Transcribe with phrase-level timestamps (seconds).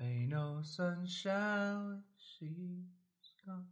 [0.00, 3.66] Ain't no sunshine when she's gone.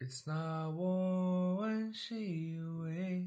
[0.00, 3.26] It's not warm when she away.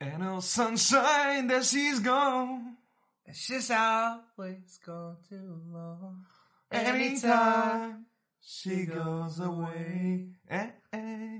[0.00, 2.76] Ain't no sunshine that she's gone.
[3.24, 6.24] And she's always gone too long.
[6.72, 8.06] Anytime
[8.40, 10.26] she goes away.
[10.50, 11.32] Eh, eh.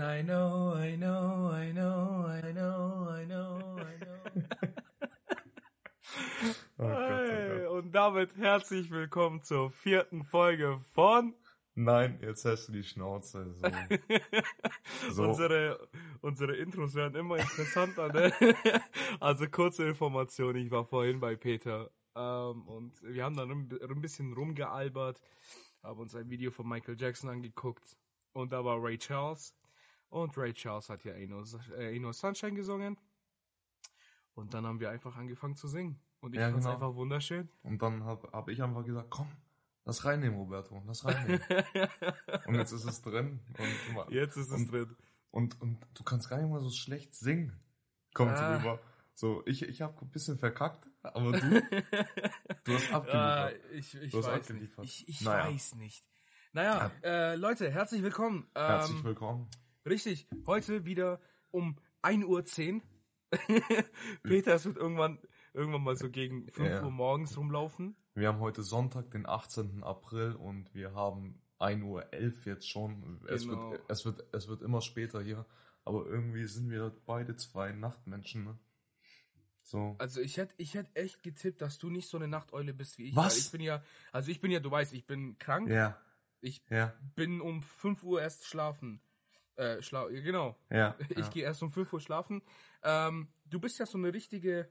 [0.00, 4.42] I know, I know, I know, I know, I know, I know.
[6.78, 11.34] Oh Gott, oh Hey, und damit herzlich willkommen zur vierten Folge von
[11.76, 13.54] Nein, jetzt hast du die Schnauze.
[13.54, 13.68] So.
[15.12, 15.22] So.
[15.28, 15.88] unsere
[16.22, 18.32] unsere Intros werden immer interessanter, ne?
[19.20, 24.00] Also kurze Information, ich war vorhin bei Peter ähm, und wir haben dann ein, ein
[24.00, 25.20] bisschen rumgealbert,
[25.84, 27.96] haben uns ein Video von Michael Jackson angeguckt
[28.32, 29.54] und da war Ray Charles
[30.14, 32.96] und Ray Charles hat ja Ain't äh, no Sunshine gesungen
[34.34, 36.74] und dann haben wir einfach angefangen zu singen und ich Ja, fand's genau.
[36.76, 37.48] einfach wunderschön.
[37.62, 39.28] Und dann habe hab ich einfach gesagt, komm,
[39.84, 41.40] lass reinnehmen, Roberto, lass reinnehmen.
[42.46, 43.40] und jetzt ist es drin.
[43.58, 44.96] Und, Jetzt ist es und, drin.
[45.30, 47.60] Und, und du kannst gar nicht mal so schlecht singen.
[48.14, 48.56] Kommt Ah.
[48.56, 48.80] rüber.
[49.16, 51.40] So, ich, ich habe ein bisschen verkackt, aber du,
[52.64, 53.72] du hast Ah, abgeliefert.
[53.72, 54.50] ich ich Du hast weiß nicht.
[54.50, 54.84] abgeliefert.
[54.84, 55.46] Ich, ich Naja.
[55.52, 56.04] weiß nicht.
[56.52, 58.48] Naja, äh, Leute, herzlich willkommen.
[58.54, 59.48] Ähm, Herzlich willkommen.
[59.86, 62.82] Richtig, heute wieder um 1.10 Uhr.
[64.22, 65.18] Peter, es wird irgendwann,
[65.52, 66.82] irgendwann mal so gegen 5 Ja.
[66.84, 67.96] Uhr morgens rumlaufen.
[68.14, 69.82] Wir haben heute Sonntag, den 18.
[69.82, 72.04] April und wir haben 1.11 Uhr
[72.46, 73.20] jetzt schon.
[73.28, 73.72] Es, Genau.
[73.72, 75.46] wird, es, wird, es wird immer später hier,
[75.84, 78.44] aber irgendwie sind wir beide zwei Nachtmenschen.
[78.44, 78.58] Ne?
[79.64, 79.96] So.
[79.98, 83.08] Also ich hätte ich hätt echt getippt, dass du nicht so eine Nachteule bist wie
[83.08, 83.16] ich.
[83.16, 83.36] Was?
[83.38, 83.82] Ich bin ja,
[84.12, 85.68] also ich bin ja, du weißt, ich bin krank.
[85.68, 85.98] Ja,
[86.40, 89.00] Ich ja, bin um 5 Uhr erst schlafen.
[89.56, 90.56] Äh, schla genau.
[90.70, 90.96] ja.
[91.10, 91.28] Ich ja.
[91.28, 92.42] gehe erst um 5 Uhr schlafen.
[92.82, 94.68] Ähm, du bist ja so eine richtige,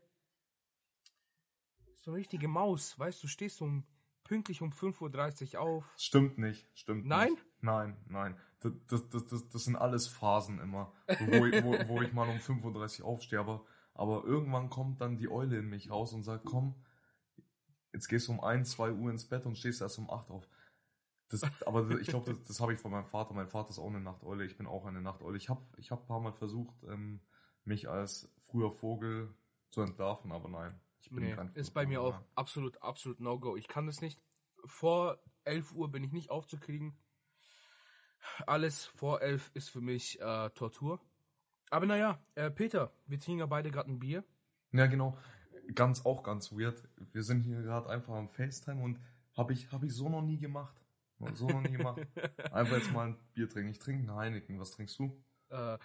[1.95, 3.85] so eine richtige Maus, weißt du, stehst um
[4.23, 5.93] pünktlich um 5.30 Uhr auf.
[5.97, 7.31] Stimmt nicht, stimmt Nein?
[7.31, 7.45] nicht.
[7.61, 8.37] Nein, nein.
[8.59, 12.27] Das, das, das, das, das sind alles Phasen immer, wo ich, wo, wo ich mal
[12.27, 16.23] um 5.30 Uhr aufstehe, aber, aber irgendwann kommt dann die Eule in mich raus und
[16.23, 16.75] sagt, komm,
[17.93, 20.47] jetzt gehst du um 1, 2 Uhr ins Bett und stehst erst um 8 auf.
[21.33, 23.33] Das, aber ich glaube, das, das habe ich von meinem Vater.
[23.33, 25.37] Mein Vater ist auch eine Nachteule, ich bin auch eine Nachteule.
[25.37, 27.21] Ich habe ich hab ein paar Mal versucht, ähm,
[27.65, 29.33] mich als früher Vogel
[29.71, 30.79] zu entlarven, aber nein.
[31.01, 33.57] Ich bin Nee, ist bei mir auch absolut, absolut No-Go.
[33.57, 34.21] Ich kann das nicht.
[34.65, 36.95] Vor 11 Uhr bin ich nicht aufzukriegen.
[38.47, 41.01] Alles vor 11 ist für mich äh, Tortur.
[41.71, 44.23] Aber naja, äh, Peter, wir trinken ja beide gerade ein Bier.
[44.71, 45.17] Ja, genau.
[45.75, 46.87] Ganz, auch ganz weird.
[46.97, 48.99] Wir sind hier gerade einfach am FaceTime und
[49.35, 50.82] habe ich, hab ich so noch nie gemacht.
[51.35, 52.01] So noch nie gemacht.
[52.51, 53.69] Einfach jetzt mal ein Bier trinken.
[53.71, 54.59] Ich trinke einen Heineken.
[54.59, 55.23] Was trinkst du?
[55.49, 55.77] Äh,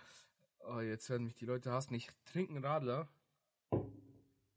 [0.60, 1.94] oh, jetzt werden mich die Leute hassen.
[1.94, 3.08] Ich trinke einen Radler.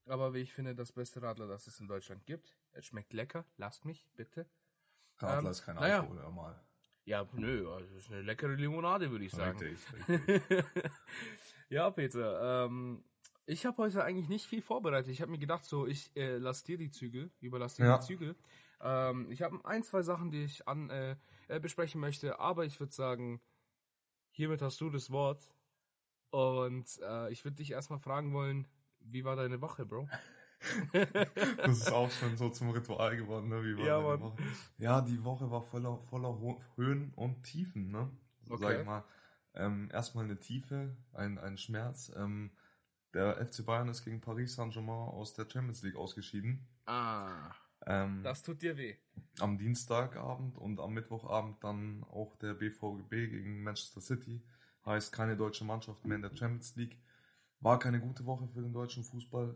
[0.06, 2.58] Aber wie ich finde, das beste Radler, das es in Deutschland gibt.
[2.72, 3.46] Es schmeckt lecker.
[3.58, 4.50] Lasst mich, bitte.
[5.20, 6.00] Radler Ähm, ist kein naja.
[6.02, 6.64] Alkohol, hör mal.
[7.06, 9.58] Ja, nö, also es ist eine leckere Limonade, würde ich sagen.
[9.60, 10.66] Richtig, richtig.
[11.70, 13.04] ja, Peter, ähm,
[13.46, 15.12] ich habe heute eigentlich nicht viel vorbereitet.
[15.12, 17.98] Ich habe mir gedacht, so, ich äh, lass dir die Zügel, überlass dir Ja.
[17.98, 18.36] die Zügel.
[18.82, 21.16] Ähm, ich habe ein, zwei Sachen, die ich an äh,
[21.48, 23.42] äh, besprechen möchte, aber ich würde sagen,
[24.32, 25.50] hiermit hast du das Wort.
[26.32, 28.68] Und äh, ich würde dich erstmal fragen wollen,
[29.02, 30.10] wie war deine Woche, Bro?
[31.64, 33.64] Das ist auch schon so zum Ritual geworden, ne?
[33.64, 34.20] Wie war Ja, deine Mann.
[34.20, 34.38] Woche?
[34.78, 36.38] Ja, die Woche war voller, voller
[36.76, 38.10] Höhen und Tiefen, ne?
[38.44, 38.64] So Okay.
[38.64, 39.04] Sag ich mal.
[39.54, 42.12] Ähm, erstmal eine Tiefe, ein, ein Schmerz.
[42.16, 42.52] Ähm,
[43.14, 46.68] der FC Bayern ist gegen Paris Saint-Germain aus der Champions League ausgeschieden.
[46.86, 47.56] Ah,
[47.86, 48.96] Ähm, das tut dir weh.
[49.40, 54.42] am Dienstagabend und am Mittwochabend dann auch der BVB gegen Manchester City.
[54.86, 56.98] Heißt keine deutsche Mannschaft mehr in der Champions League.
[57.60, 59.56] War keine gute Woche für den deutschen Fußball.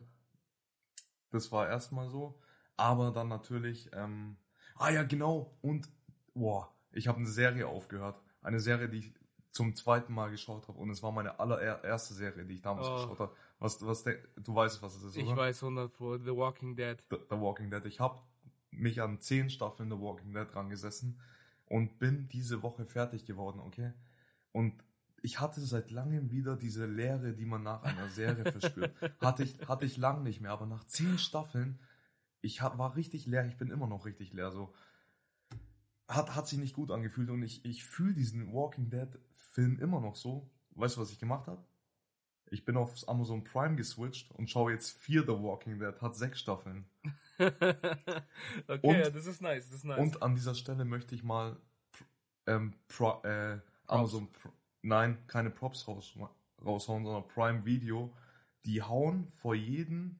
[1.32, 2.40] Das war erstmal so.
[2.78, 4.38] Aber dann natürlich, ähm,
[4.76, 5.58] ah ja, genau.
[5.62, 5.90] Und,
[6.34, 8.22] boah, ich habe eine Serie aufgehört.
[8.42, 9.14] Eine Serie, die ich
[9.56, 10.78] zum zweiten Mal geschaut habe.
[10.78, 12.96] Und es war meine allererste Serie, die ich damals Oh.
[12.96, 13.36] geschaut habe.
[13.60, 15.38] Was, was, du weißt, was es ist, Ich oder?
[15.38, 16.98] weiß 100 pro The Walking Dead.
[17.10, 17.86] The, The Walking Dead.
[17.86, 18.20] Ich habe
[18.72, 21.22] mich an zehn Staffeln The Walking Dead dran gesessen
[21.68, 23.94] und bin diese Woche fertig geworden, okay?
[24.52, 24.74] Und
[25.22, 28.94] ich hatte seit langem wieder diese Leere, die man nach einer Serie verspürt.
[29.22, 31.80] Hatte ich, hatte ich lang nicht mehr, aber nach zehn Staffeln,
[32.42, 34.74] ich hab, war richtig leer, ich bin immer noch richtig leer, so.
[36.10, 39.08] Hat, hat sich nicht gut angefühlt und ich, ich fühle diesen Walking Dead
[39.56, 40.50] Film immer noch so.
[40.72, 41.64] Weißt du, was ich gemacht habe?
[42.52, 46.40] Ich bin aufs Amazon Prime geswitcht und schaue jetzt vier The Walking Dead, hat sechs
[46.42, 46.86] Staffeln.
[47.40, 50.00] okay, Und- ja, das ist nice, das ist nice.
[50.00, 51.58] Und an dieser Stelle möchte ich mal
[52.48, 56.18] ähm, pro, äh, Amazon, Pr- nein, keine Props raus,
[56.64, 58.14] raushauen, sondern Prime Video
[58.66, 60.20] die hauen vor jedem,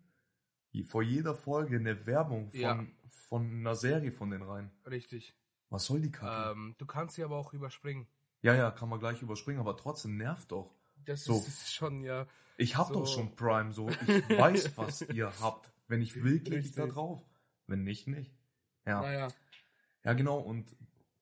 [0.86, 2.86] vor jeder Folge eine Werbung von, Ja.
[3.08, 4.70] von einer Serie von den rein.
[4.86, 5.36] Richtig.
[5.70, 6.52] Was soll die Kacke?
[6.52, 8.08] Ähm, du kannst sie aber auch überspringen.
[8.46, 10.72] Ja, ja, kann man gleich überspringen, aber trotzdem nervt doch.
[11.06, 11.44] Das So.
[11.48, 12.28] ist schon ja.
[12.58, 12.94] Ich hab So.
[12.94, 13.90] doch schon Prime, so.
[13.90, 13.98] Ich
[14.40, 15.72] weiß, was ihr habt.
[15.88, 17.26] Wenn ich will, klicke ich da drauf.
[17.68, 18.32] Wenn nicht, nicht.
[18.86, 19.02] Ja.
[19.02, 19.28] Naja.
[20.04, 20.38] Ja, genau.
[20.38, 20.76] Und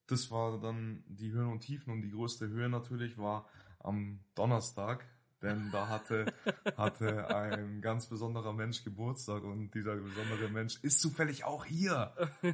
[0.07, 1.91] das war dann die Höhen und Tiefen.
[1.93, 3.47] Und die größte Höhe natürlich war
[3.79, 5.05] am Donnerstag.
[5.41, 6.25] Denn da hatte,
[6.77, 9.43] hatte ein ganz besonderer Mensch Geburtstag.
[9.43, 12.13] Und dieser besondere Mensch ist zufällig auch hier.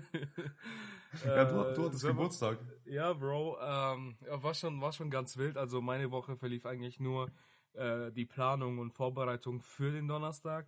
[1.26, 2.60] Ja, du, du hattest Äh, Geburtstag.
[2.86, 5.58] Ja, Bro, ähm, war schon, war schon ganz wild.
[5.58, 7.32] Also meine Woche verlief eigentlich nur
[7.74, 10.68] äh, die Planung und Vorbereitung für den Donnerstag.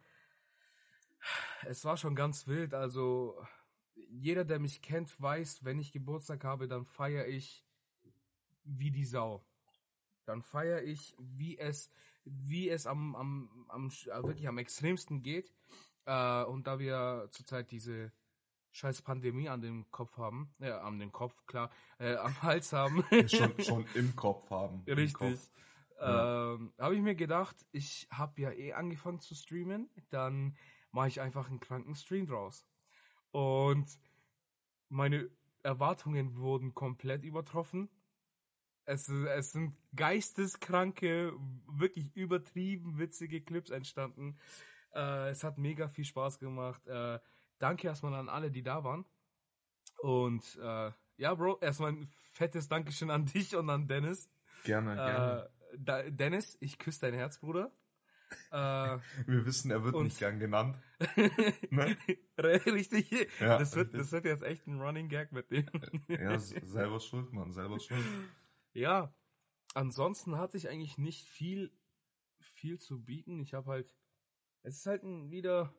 [1.66, 2.74] Es war schon ganz wild.
[2.74, 3.36] Also
[4.10, 7.66] jeder, der mich kennt, weiß, wenn ich Geburtstag habe, dann feiere ich
[8.64, 9.46] wie die Sau.
[10.26, 11.92] Dann feiere ich, wie es,
[12.26, 15.54] wie es am, am, am äh, wirklich am extremsten geht.
[16.06, 18.12] Äh, und da wir zurzeit diese
[18.72, 21.70] scheiß Pandemie an dem Kopf haben, ja, an dem Kopf, klar,
[22.00, 23.04] äh, am Hals haben.
[23.28, 24.84] Schon, schon im Kopf haben.
[24.88, 25.14] Richtig.
[25.14, 25.52] Kopf.
[26.00, 30.58] Ähm, habe ich mir gedacht, ich habe ja eh angefangen zu streamen, dann
[30.92, 32.66] mache ich einfach einen kranken Stream draus.
[33.30, 33.88] Und
[34.90, 35.30] meine
[35.62, 37.90] Erwartungen wurden komplett übertroffen.
[38.86, 41.34] Es, es sind geisteskranke,
[41.68, 44.38] wirklich übertrieben witzige Clips entstanden.
[44.94, 46.86] Äh, es hat mega viel Spaß gemacht.
[46.88, 47.20] Äh,
[47.62, 49.06] danke erstmal an alle, die da waren.
[50.00, 54.30] Und äh, ja, Bro, erstmal ein fettes Dankeschön an dich und an Dennis.
[54.63, 55.50] Gerne, gerne.
[55.74, 57.72] Äh, da, Dennis, ich küsse dein Herz, Bruder.
[58.52, 60.78] Äh, Wir wissen, er wird nicht gern genannt.
[61.69, 61.98] Ne?
[62.38, 63.12] richtig.
[63.40, 64.02] Ja, das, wird, richtig.
[64.02, 65.68] das wird jetzt echt ein Running Gag mit dem.
[66.08, 68.06] Ja, selber schuld, Mann, selber schuld.
[68.74, 69.13] Ja,
[69.74, 71.72] ansonsten hatte ich eigentlich nicht viel,
[72.40, 73.40] viel zu bieten.
[73.40, 73.94] Ich habe halt,
[74.63, 75.74] es ist halt ein, wieder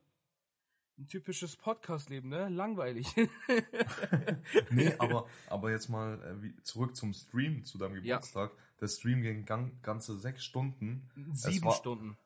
[1.02, 2.48] ein typisches Podcast-Leben, ne?
[2.48, 3.06] Langweilig.
[4.70, 8.16] Nee, aber, aber jetzt mal äh, zurück zum Stream, zu deinem Ja.
[8.16, 8.52] Geburtstag.
[8.80, 11.10] Der Stream ging gan ganze sechs Stunden.
[11.32, 12.16] Sieben war- Stunden.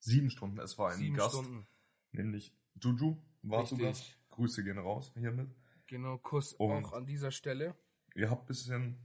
[0.00, 0.58] Sieben Stunden.
[0.58, 1.66] Es war ein Sieben Gast, Stunden.
[2.12, 3.90] nämlich Juju, war zu Richtig.
[3.92, 4.18] Gast.
[4.30, 5.48] Grüße gehen raus hiermit.
[5.86, 7.74] Genau, Kuss Und- auch an dieser Stelle.
[8.14, 8.96] Ihr habt bisschen,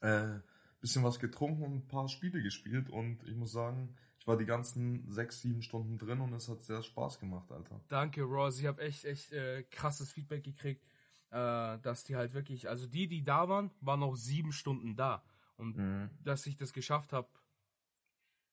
[0.00, 0.38] äh,
[0.80, 3.96] bisschen was getrunken und ein paar Spiele gespielt und ich muss sagen,
[4.26, 7.80] ich war die ganzen sechs, sieben Stunden drin und es hat sehr Spaß gemacht, Alter.
[7.86, 8.58] Danke, Ross.
[8.58, 10.84] Ich habe echt, echt äh, krasses Feedback gekriegt,
[11.30, 15.22] äh, dass die halt wirklich, also die, die da waren, waren noch sieben Stunden da.
[15.58, 16.10] Und Mhm.
[16.24, 17.28] dass ich das geschafft habe,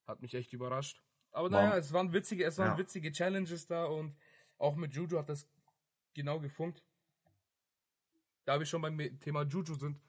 [0.06, 1.02] hat mich echt überrascht.
[1.32, 2.78] Aber War- naja, es waren witzige, es waren Ja.
[2.78, 4.16] witzige Challenges da und
[4.60, 5.48] auch mit Juju hat das
[6.14, 6.84] genau gefunkt.
[8.46, 10.00] Da wir schon beim Thema Juju sind,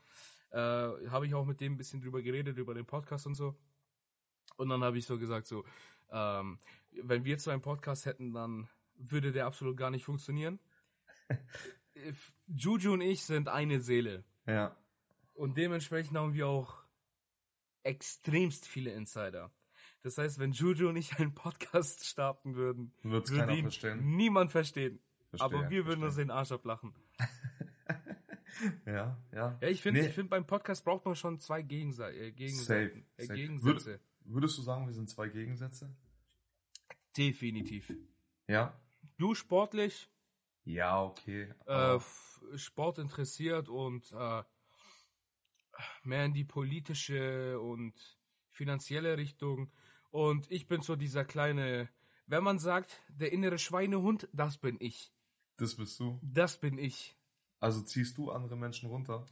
[0.50, 3.56] äh, habe ich auch mit dem ein bisschen drüber geredet, über den Podcast und so.
[4.56, 5.64] Und dann habe ich so gesagt, so,
[6.10, 6.58] ähm,
[7.02, 10.58] wenn wir zwei einen Podcast hätten, dann würde der absolut gar nicht funktionieren.
[12.46, 14.24] Juju und ich sind eine Seele.
[14.46, 14.76] Ja.
[15.34, 16.76] Und dementsprechend haben wir auch
[17.82, 19.50] extremst viele Insider.
[20.02, 24.16] Das heißt, wenn Juju und ich einen Podcast starten würden, Wird's würde ihn verstehen.
[24.16, 25.00] niemand verstehen.
[25.30, 26.26] Verstehe, Aber wir würden uns verstehe.
[26.26, 26.94] den Arsch ablachen.
[28.86, 29.58] Ja, ja.
[29.60, 30.06] Ja, ich finde, Nee.
[30.06, 33.26] ich finde, beim Podcast braucht man schon zwei Gegense äh, Safe, äh.
[33.26, 33.90] Gegensätze.
[33.90, 35.94] Würd, würdest du sagen, wir sind zwei Gegensätze?
[37.16, 37.92] Definitiv.
[38.48, 38.78] Ja.
[39.18, 40.08] Du sportlich,
[40.64, 41.52] Ja, okay.
[41.66, 41.98] äh,
[42.56, 44.42] Sport interessiert und äh,
[46.02, 47.94] mehr in die politische und
[48.50, 49.70] finanzielle Richtung.
[50.10, 51.88] Und ich bin so dieser kleine,
[52.26, 55.12] wenn man sagt, der innere Schweinehund, das bin ich.
[55.56, 56.18] das bist du.
[56.22, 57.16] Das bin ich.
[57.60, 59.26] Also ziehst du andere Menschen runter?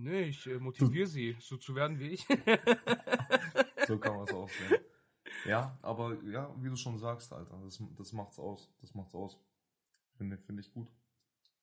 [0.00, 2.26] Nee, ich äh, motiviere sie, so zu werden wie ich.
[3.86, 4.80] So kann man es auch sehen.
[5.46, 8.70] Ja, aber ja, wie du schon sagst, Alter, das, das macht's aus.
[8.82, 9.40] Das macht's aus.
[10.18, 10.88] Finde finde ich gut.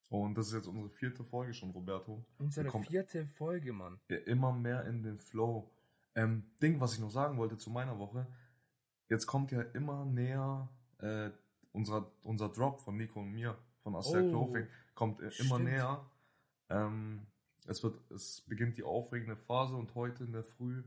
[0.10, 2.26] Und das ist jetzt unsere vierte Folge schon, Roberto.
[2.40, 4.00] Unsere vierte Folge, Mann.
[4.10, 5.70] ja immer mehr in den Flow.
[6.16, 8.26] Ähm, Ding, was ich noch sagen wollte zu meiner Woche.
[9.08, 10.68] Jetzt kommt ja immer näher
[11.00, 11.30] äh,
[11.74, 15.66] unser, unser Drop von Nico und mir, von Aster Oh, Clothing, kommt äh, immer stimmt.
[15.66, 16.06] näher.
[16.70, 17.28] Ähm,
[17.66, 20.84] es, wird, es beginnt die aufregende Phase und heute in der Früh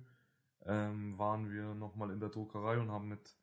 [0.65, 3.37] ähm, waren wir nochmal in der Druckerei und haben mit,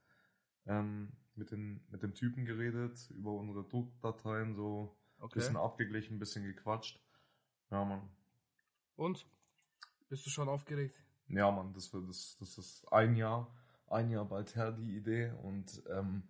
[0.66, 5.40] ähm, mit, den, mit dem Typen geredet über unsere Druckdateien, so ein Okay.
[5.40, 7.02] bisschen abgeglichen, ein bisschen gequatscht.
[7.72, 8.10] Ja, Mann.
[8.96, 9.26] Und?
[10.10, 11.02] Bist du schon aufgeregt?
[11.30, 13.52] Ja, Mann, das, wird- das, das ist ein Jahr,
[13.88, 15.32] ein Jahr bald her, die Idee.
[15.42, 16.24] Und ähm,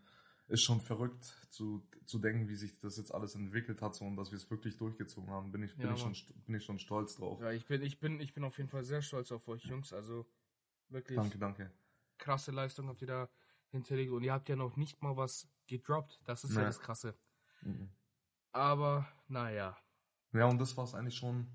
[0.48, 4.16] ist schon verrückt zu, zu denken, wie sich das jetzt alles entwickelt hat so, und
[4.16, 5.52] dass wir es wirklich durchgezogen haben.
[5.52, 7.42] Bin ich, bin, Ja, ich, schon, bin ich schon stolz drauf.
[7.42, 9.92] Ja, ich bin, ich bin, ich bin auf jeden Fall sehr stolz auf euch Jungs.
[9.94, 10.26] Also
[10.90, 11.18] wirklich.
[11.18, 11.72] Danke, danke.
[12.18, 13.30] krasse Leistung habt ihr da
[13.70, 16.22] hinterlegt und ihr habt ja noch nicht mal was gedroppt.
[16.26, 16.66] Das ist ja Nee.
[16.68, 17.16] das Krasse.
[17.62, 17.90] Mhm.
[18.52, 19.76] Aber, naja.
[20.32, 21.48] Ja, und das war es eigentlich schon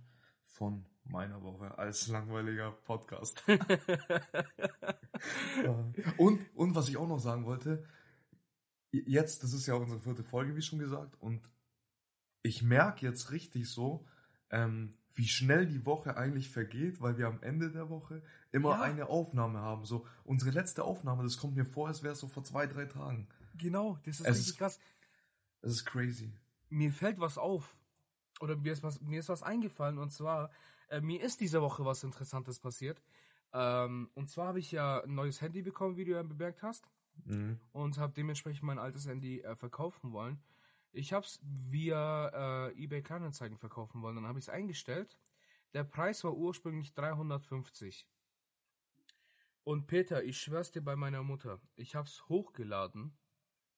[0.43, 3.43] von meiner Woche als langweiliger Podcast.
[6.19, 7.85] und, und was ich auch noch sagen wollte,
[8.93, 11.41] jetzt, das ist ja unsere vierte Folge, wie schon gesagt, und
[12.43, 14.07] ich merke jetzt richtig so,
[14.51, 18.83] ähm, wie schnell die Woche eigentlich vergeht, weil wir am Ende der Woche immer Ja.
[18.83, 19.85] eine Aufnahme haben.
[19.85, 22.87] So, unsere letzte Aufnahme, das kommt mir vor, als wäre es so vor zwei, drei
[22.87, 23.29] Tagen.
[23.59, 24.81] genau, das ist Es richtig ist- krass.
[25.61, 26.33] Das ist crazy.
[26.71, 27.79] Mir fällt was auf.
[28.41, 30.51] Oder mir ist was, mir ist was eingefallen und zwar,
[30.89, 33.03] äh, mir ist diese Woche was Interessantes passiert.
[33.53, 36.89] Ähm, und zwar habe ich ja ein neues Handy bekommen, wie du ja bemerkt hast.
[37.25, 37.61] Mhm.
[37.73, 40.43] und habe dementsprechend mein altes Handy äh, verkaufen wollen.
[40.93, 45.19] Ich habe es via äh, eBay Kleinanzeigen verkaufen wollen, dann habe ich es eingestellt.
[45.73, 48.09] Der Preis war ursprünglich 350.
[49.63, 53.17] Und Peter, ich schwör's dir bei meiner Mutter, ich habe es hochgeladen.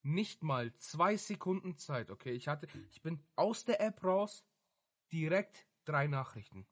[0.05, 2.33] Nicht mal zwei Sekunden Zeit, okay?
[2.33, 4.45] Ich hatte, ich bin aus der App raus,
[5.12, 6.67] direkt drei Nachrichten.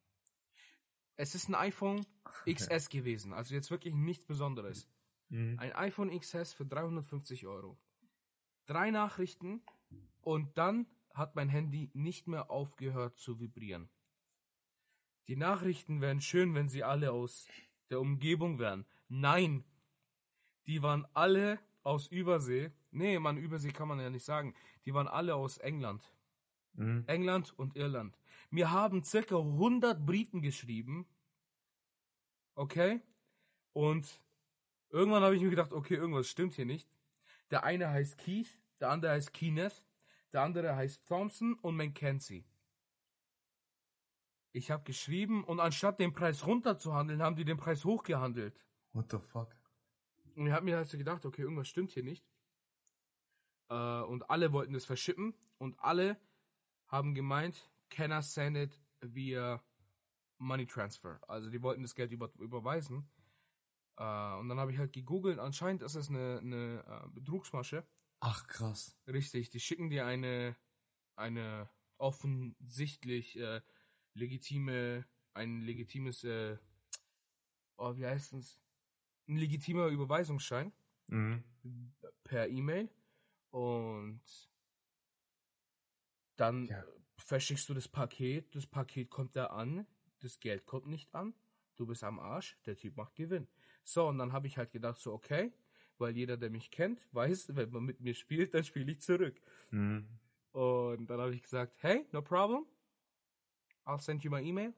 [1.17, 2.07] Es ist ein iPhone
[2.49, 4.89] XS gewesen, also jetzt wirklich nichts Besonderes.
[5.31, 5.59] Mhm.
[5.59, 7.79] Ein iPhone XS für 350 Euro.
[8.67, 9.63] Drei Nachrichten
[10.21, 13.89] und dann hat mein Handy nicht mehr aufgehört zu vibrieren.
[15.29, 17.49] Die Nachrichten wären schön, wenn sie alle aus
[17.89, 18.87] der Umgebung wären.
[19.09, 19.65] Nein,
[20.67, 22.73] die waren alle aus Übersee.
[22.91, 24.55] Nee, man, Übersee kann man ja nicht sagen.
[24.85, 26.03] Die waren alle aus England.
[26.75, 27.05] Mhm.
[27.07, 28.17] England und Irland.
[28.51, 31.07] Mir haben circa 100 Briten geschrieben.
[32.55, 33.01] Okay?
[33.73, 34.21] Und
[34.91, 36.89] irgendwann habe ich mir gedacht, okay, irgendwas stimmt hier nicht.
[37.51, 39.87] Der eine heißt Keith, der andere heißt Kenneth,
[40.33, 42.45] der andere heißt Thompson und Mackenzie.
[44.53, 48.65] Ich habe geschrieben und anstatt den Preis runterzuhandeln, haben die den Preis hochgehandelt.
[48.93, 49.55] What the fuck?
[50.35, 52.25] Und ich habe mir also gedacht, okay, irgendwas stimmt hier nicht.
[53.69, 56.21] Äh, und alle wollten das verschippen und alle
[56.89, 59.63] haben gemeint, can I send it via
[60.39, 61.21] Money Transfer?
[61.29, 63.09] Also die wollten das Geld über, überweisen.
[64.01, 67.87] Äh, und dann habe ich halt gegoogelt, anscheinend ist es eine, eine äh, Betrugsmasche.
[68.21, 68.97] Ach, krass.
[69.07, 70.57] Richtig, die schicken dir eine,
[71.17, 73.61] eine offensichtlich äh,
[74.15, 75.05] legitime,
[75.35, 76.57] ein legitimes, äh,
[77.77, 78.59] oh, wie heißt es?
[79.29, 80.73] Ein legitimer Überweisungsschein
[81.09, 81.45] Mhm.
[82.25, 82.89] per E-Mail
[83.51, 84.23] und
[86.37, 86.85] dann Ja.
[87.19, 89.87] verschickst du das Paket, das Paket kommt da an,
[90.21, 91.35] das Geld kommt nicht an,
[91.77, 93.47] du bist am Arsch, der Typ macht Gewinn.
[93.85, 95.53] So, und dann habe ich halt gedacht, so, okay,
[95.99, 99.41] weil jeder, der mich kennt, weiß, wenn man mit mir spielt, dann spiele ich zurück.
[99.71, 100.07] Mhm.
[100.53, 102.67] Und dann habe ich gesagt, hey, no problem.
[103.87, 104.73] I'll send you my email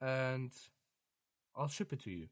[0.00, 0.52] and
[1.54, 2.28] I'll ship it to you.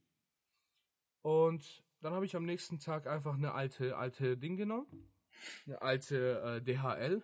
[1.22, 4.86] Und dann habe ich am nächsten Tag einfach eine alte, alte Ding genommen.
[5.66, 7.22] Eine alte äh, DHL.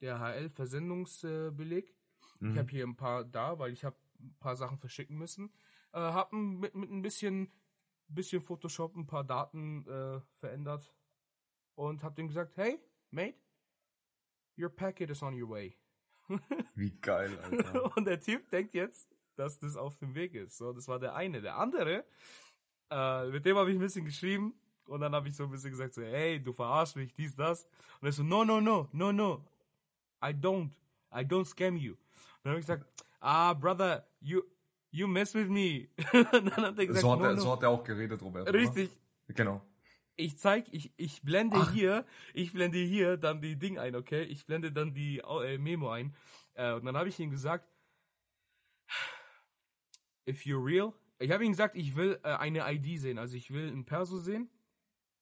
[0.00, 1.94] DHL Versendungsbeleg.
[2.40, 2.52] Mhm.
[2.52, 5.52] Ich habe hier ein paar da, weil ich habe ein paar Sachen verschicken müssen.
[5.92, 7.52] Äh, habe mit, mit ein bisschen,
[8.08, 10.92] bisschen Photoshop ein paar Daten äh, verändert
[11.74, 12.80] und habe dem gesagt, hey,
[13.10, 13.38] mate,
[14.58, 15.76] your packet is on your way.
[16.74, 17.96] Wie geil, Alter.
[17.96, 20.56] und der Typ denkt jetzt, dass das auf dem Weg ist.
[20.56, 21.40] So, das war der eine.
[21.40, 22.04] Der andere,
[22.90, 24.54] äh, mit dem habe ich ein bisschen geschrieben
[24.86, 27.68] und dann habe ich so ein bisschen gesagt, so, hey, du verarschst mich, dies, das.
[28.00, 29.44] Und er so, no, no, no, no, no,
[30.22, 30.70] I don't,
[31.12, 31.92] I don't scam you.
[31.92, 32.00] Und
[32.44, 32.86] dann habe ich gesagt,
[33.20, 34.42] ah, brother, you,
[34.94, 35.88] you mess with me.
[36.12, 37.42] und dann hat er gesagt, so, hat no, er, no.
[37.42, 38.52] so hat er auch geredet, Robert.
[38.52, 38.90] Richtig.
[39.26, 39.34] Oder?
[39.34, 39.62] Genau.
[40.16, 41.72] Ich zeig, ich, ich blende Ach.
[41.72, 44.22] hier, ich blende hier dann die Ding ein, okay?
[44.22, 46.14] Ich blende dann die äh, Memo ein.
[46.54, 47.68] Äh, und dann habe ich ihm gesagt,
[50.28, 53.50] if you're real, ich habe ihm gesagt, ich will äh, eine ID sehen, also ich
[53.50, 54.48] will ein Perso sehen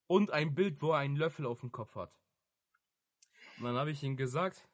[0.06, 2.12] und ein Bild, wo er einen Löffel auf dem Kopf hat.
[3.56, 4.68] Und dann habe ich ihm gesagt,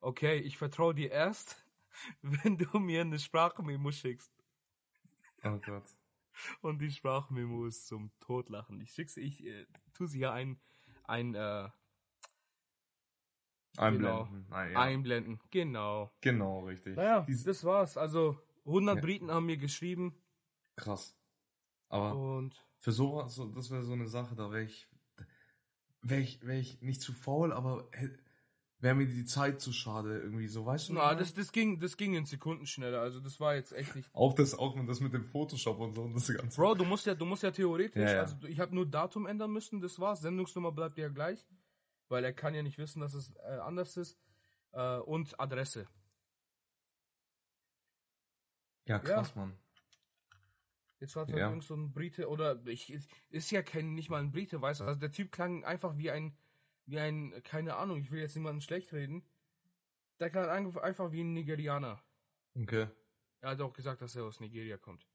[0.00, 1.69] okay, ich vertraue dir erst,
[2.22, 4.32] wenn du mir eine Sprachmemo schickst.
[5.42, 5.84] Oh Gott.
[6.62, 8.80] Und die Sprachmemo ist zum Totlachen.
[8.80, 10.60] Ich schick's, ich äh, tu sie hier ein,
[11.04, 11.68] ein, äh,
[13.76, 14.46] Einblenden.
[14.48, 14.80] Nein, ja.
[14.80, 15.40] einblenden.
[15.50, 16.12] Genau.
[16.20, 16.96] Genau, richtig.
[16.96, 17.96] Naja, Dies- das war's.
[17.96, 19.00] Also 100 Ja.
[19.00, 20.14] Briten haben mir geschrieben
[20.76, 21.16] krass.
[21.88, 24.88] Aber und für sowas, so, das wäre so eine Sache, da wäre ich,
[26.02, 27.88] wäre ich, wäre ich nicht zu faul, aber
[28.80, 30.94] wäre mir die Zeit zu schade irgendwie, so weißt du?
[30.94, 33.00] na, das, das ging, das ging in Sekunden schneller.
[33.00, 34.08] Also das war jetzt echt nicht.
[34.14, 36.60] auch das, auch das mit dem Photoshop und so und das ganze.
[36.60, 38.20] Bro, du musst ja, du musst ja theoretisch, Ja, ja.
[38.20, 40.20] also ich habe nur Datum ändern müssen, das war's.
[40.20, 41.46] Sendungsnummer bleibt ja gleich,
[42.08, 44.18] weil er kann ja nicht wissen, dass es äh, anders ist.
[44.72, 45.86] Äh, und Adresse.
[48.86, 49.56] Ja, krass, Mann.
[51.00, 51.36] Jetzt war Ja.
[51.36, 51.48] ja.
[51.48, 52.92] irgend so ein Brite oder ich
[53.30, 54.84] ist ja kein nicht mal ein Brite, weißt du?
[54.84, 56.36] Also der Typ klang einfach wie ein
[56.90, 59.22] wie ein keine Ahnung, ich will jetzt niemanden schlecht reden.
[60.18, 62.02] Der klang ein- einfach wie ein Nigerianer.
[62.54, 62.88] Okay.
[63.40, 65.06] Er hat auch gesagt, dass er aus Nigeria kommt.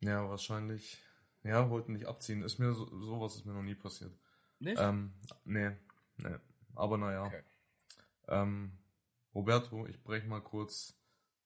[0.00, 1.02] Ja, wahrscheinlich.
[1.42, 2.42] Ja, wollten nicht abziehen.
[2.42, 4.16] Ist mir so, sowas ist mir noch nie passiert.
[4.58, 4.80] Nicht?
[4.80, 5.12] Ähm,
[5.44, 5.70] nee,
[6.16, 6.36] nee.
[6.74, 7.24] Aber naja.
[7.26, 7.42] Okay.
[8.28, 8.78] Ähm,
[9.34, 10.98] Roberto, ich breche mal kurz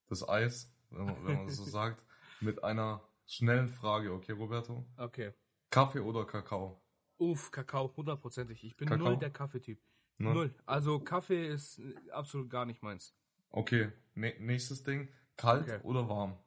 [0.06, 2.04] das Eis, wenn man, wenn man das so sagt,
[2.40, 4.86] mit einer schnellen Frage, okay, Roberto?
[4.96, 5.32] Okay.
[5.70, 6.80] Kaffee oder Kakao?
[7.20, 8.64] Uff, Kakao, hundertprozentig.
[8.64, 9.08] Ich bin Kakao?
[9.08, 9.78] null der Kaffeetyp.
[10.16, 10.32] Ne?
[10.32, 10.54] Null.
[10.64, 11.78] Also Kaffee ist
[12.12, 13.14] absolut gar nicht meins.
[13.50, 15.12] Okay, ne nächstes Ding.
[15.36, 15.80] Kalt Okay.
[15.82, 16.38] oder warm?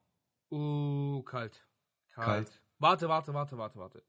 [0.49, 1.67] Uh, kalt.
[2.09, 2.25] Kalt.
[2.25, 2.61] Kalt.
[2.79, 4.03] Warte, warte, warte, warte, warte.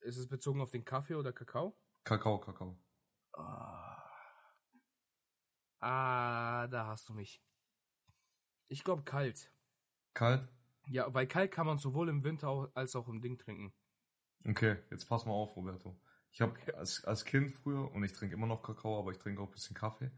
[0.00, 1.76] Ist es bezogen auf den Kaffee oder Kakao?
[2.04, 2.78] Kakao, Kakao.
[3.34, 4.02] Ah,
[5.80, 7.42] ah da hast du mich.
[8.68, 9.52] Ich glaube kalt.
[10.14, 10.48] Kalt?
[10.86, 13.74] Ja, weil kalt kann man sowohl im Winter als auch im Ding trinken.
[14.46, 15.96] Okay, jetzt pass mal auf, Roberto.
[16.30, 19.40] Ich habe als, als Kind früher, und ich trinke immer noch Kakao, aber ich trinke
[19.40, 20.10] auch ein bisschen Kaffee.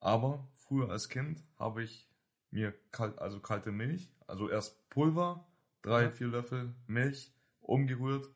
[0.00, 2.08] Aber früher als Kind habe ich
[2.50, 5.46] mir kalt, also kalte Milch, also erst Pulver,
[5.82, 6.10] drei, Ja.
[6.10, 8.30] vier Löffel Milch, umgerührt,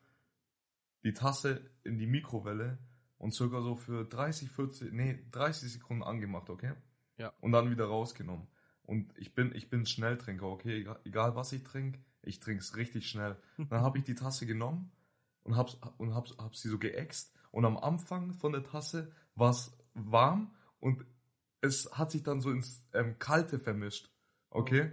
[1.03, 2.77] die Tasse in die Mikrowelle
[3.17, 6.73] und circa so für 30, 40, nee, 30 Sekunden angemacht, okay?
[7.17, 7.33] Ja.
[7.39, 8.47] Und dann wieder rausgenommen.
[8.83, 10.81] Und ich bin, ich bin Schnelltrinker, okay?
[10.81, 13.37] Egal, egal was ich trinke, ich trinke es richtig schnell.
[13.57, 14.91] Dann habe ich die Tasse genommen
[15.43, 17.33] und hab's, und hab's, hab sie so geäxt.
[17.51, 21.05] Und am Anfang von der Tasse war es warm und
[21.61, 24.09] es hat sich dann so ins ähm, Kalte vermischt.
[24.49, 24.91] Okay?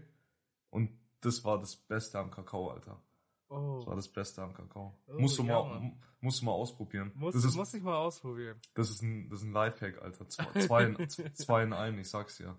[0.70, 3.02] Und das war das Beste am Kakao, Alter.
[3.48, 3.78] Oh.
[3.78, 4.98] Das war das Beste am Kakao.
[5.06, 7.12] Oh, musst, du ja, mal, musst du mal ausprobieren.
[7.14, 8.60] Muss, das, ist, muss ich mal ausprobieren.
[8.74, 10.28] das, ist ein, das ist ein Lifehack, Alter.
[10.28, 12.58] Zwei, zwei, in, zwei in einem, ich sag's dir.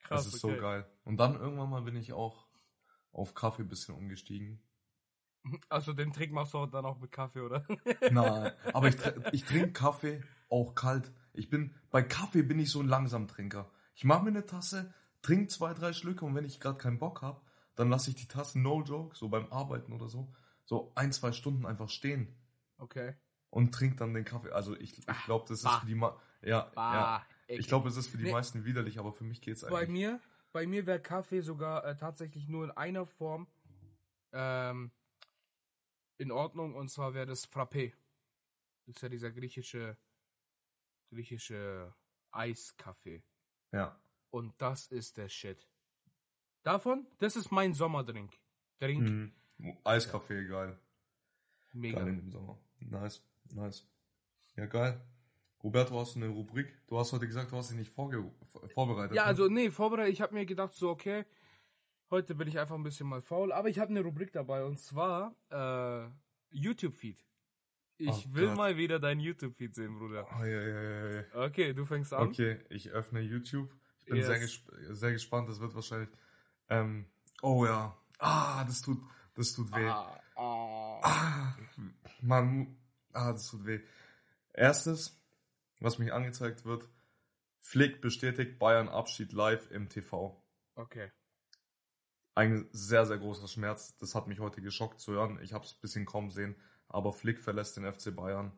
[0.00, 0.54] Krass, das ist okay.
[0.54, 0.86] so geil.
[1.04, 2.45] Und dann irgendwann mal bin ich auch
[3.16, 4.60] auf Kaffee ein bisschen umgestiegen.
[5.68, 7.64] Also den Trick machst du dann auch mit Kaffee, oder?
[8.10, 8.96] Nein, aber ich,
[9.32, 11.12] ich trinke Kaffee auch kalt.
[11.32, 13.70] Ich bin, bei Kaffee bin ich so ein Langsamtrinker.
[13.94, 17.22] Ich mache mir eine Tasse, trinke zwei, drei Schlücke und wenn ich gerade keinen Bock
[17.22, 17.40] habe,
[17.74, 20.32] dann lasse ich die Tasse, no joke, so beim Arbeiten oder so,
[20.64, 22.34] so ein, zwei Stunden einfach stehen
[22.78, 23.14] Okay.
[23.50, 24.50] und trinke dann den Kaffee.
[24.50, 25.78] Also ich, ich glaube, das ist bah.
[25.80, 28.32] für die, Ma ja, ja, ich glaube, es ist für die Nee.
[28.32, 29.88] meisten widerlich, aber für mich geht's Bei eigentlich.
[29.90, 30.20] mir,
[30.56, 33.46] bei mir wäre Kaffee sogar äh, tatsächlich nur in einer Form
[34.32, 34.90] ähm,
[36.16, 37.92] in Ordnung und zwar wäre das Frappé.
[38.86, 39.98] Das ist ja dieser griechische
[41.10, 41.94] griechische
[42.30, 43.22] Eiskaffee
[43.70, 45.68] Ja, und das ist der Shit.
[46.62, 48.32] Davon, das ist mein Sommerdrink.
[48.78, 49.78] Drink mhm.
[49.84, 50.78] Eiskaffee, geil.
[51.74, 51.98] mega.
[51.98, 52.58] Geil dem Sommer.
[52.80, 53.86] Nice, nice.
[54.56, 54.98] Ja, geil.
[55.66, 56.72] Roberto, hast du eine Rubrik?
[56.86, 58.30] Du hast heute gesagt, du hast dich nicht vorge
[58.66, 59.16] vorbereitet.
[59.16, 59.28] Ja, ne?
[59.28, 61.24] also nee, vorbereitet, ich habe mir gedacht so okay,
[62.08, 64.78] heute bin ich einfach ein bisschen mal faul, aber ich habe eine Rubrik dabei und
[64.78, 66.08] zwar äh,
[66.50, 67.18] YouTube Feed.
[67.98, 68.56] Ich Oh will Gott.
[68.56, 70.28] mal wieder dein YouTube Feed sehen, Bruder.
[70.38, 71.24] Oh, ja, ja, ja.
[71.34, 72.28] Okay, du fängst an.
[72.28, 73.68] Okay, ich öffne YouTube.
[74.02, 74.26] Ich bin Yes.
[74.26, 75.48] sehr, gesp sehr gespannt.
[75.48, 76.10] Das wird wahrscheinlich.
[76.68, 77.06] Ähm,
[77.42, 77.96] oh ja.
[78.20, 78.98] Ah, das tut,
[79.34, 79.84] das tut weh.
[79.84, 81.00] Ah, ah.
[81.02, 81.56] Ah,
[82.20, 82.76] Mann,
[83.12, 83.80] ah, das tut weh.
[84.52, 85.20] Erstes,
[85.80, 86.88] was mich angezeigt wird,
[87.60, 90.42] Flick bestätigt Bayern Abschied live im TV.
[90.74, 91.10] Okay.
[92.34, 93.96] Ein sehr, sehr großer Schmerz.
[93.98, 95.38] Das hat mich heute geschockt zu hören.
[95.42, 96.54] Ich habe es ein bisschen kaum sehen.
[96.88, 98.52] Aber Flick verlässt den FC Bayern.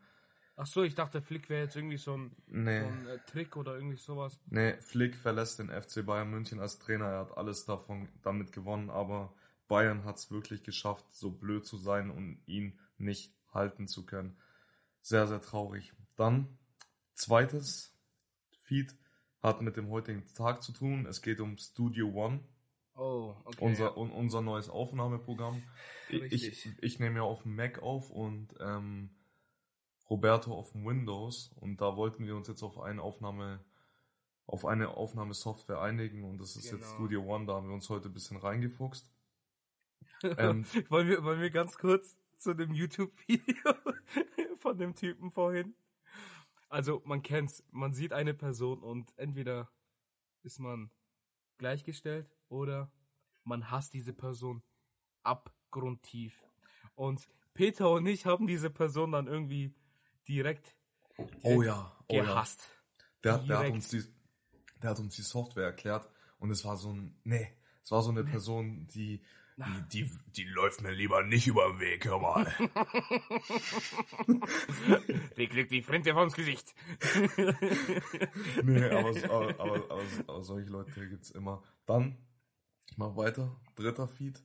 [0.56, 3.56] Ach so, ich dachte, Flick wäre jetzt irgendwie so ein, so Nee, ein äh, Trick
[3.56, 4.40] oder irgendwie sowas.
[4.46, 7.06] nee, Flick verlässt den FC Bayern München als Trainer.
[7.06, 9.32] Er hat alles davon damit gewonnen, aber
[9.68, 14.36] Bayern hat es wirklich geschafft, so blöd zu sein und ihn nicht halten zu können.
[15.00, 15.92] Sehr, sehr traurig.
[16.16, 16.57] Dann,
[17.18, 17.94] zweites
[18.60, 18.94] Feed
[19.42, 21.06] hat mit dem heutigen Tag zu tun.
[21.06, 22.40] Es geht um Studio One.
[22.94, 23.64] Oh, okay.
[23.64, 25.62] unser, un, unser neues Aufnahmeprogramm.
[26.08, 26.66] Ich, Richtig.
[26.66, 29.10] ich, ich nehme ja auf dem Mac auf und ähm,
[30.10, 33.64] Roberto auf dem Windows und da wollten wir uns jetzt auf eine Aufnahme
[34.46, 36.94] auf eine Aufnahmesoftware einigen und das ist jetzt Genau.
[36.94, 39.12] Studio One, da haben wir uns heute ein bisschen reingefuchst.
[40.22, 43.74] ähm, wollen, wir, wollen wir ganz kurz zu dem YouTube-Video
[44.58, 45.74] von dem Typen vorhin?
[46.68, 47.64] Also, man kennt's.
[47.70, 49.70] Man sieht eine Person und entweder
[50.42, 50.90] ist man
[51.58, 52.90] gleichgestellt oder
[53.44, 54.62] man hasst diese Person
[55.22, 56.44] abgrundtief.
[56.94, 59.74] Und Peter und ich haben diese Person dann irgendwie
[60.28, 60.76] direkt,
[61.42, 62.22] oh ja, oh ja.
[62.22, 62.68] gehasst.
[63.24, 64.04] Der, der, hat uns die,
[64.82, 67.52] der hat uns die Software erklärt und es war so ein, nee,
[67.82, 69.22] es war so eine Person, die,
[69.58, 72.46] die, die, die läuft mir lieber nicht über den Weg, hör mal.
[75.36, 76.74] Die kriegt die Frente vom's Gesicht.
[78.62, 81.62] nee, aber, aber, aber, aber, solche Leute gibt's immer.
[81.86, 82.16] Dann,
[82.90, 84.42] ich mach weiter, dritter Feed.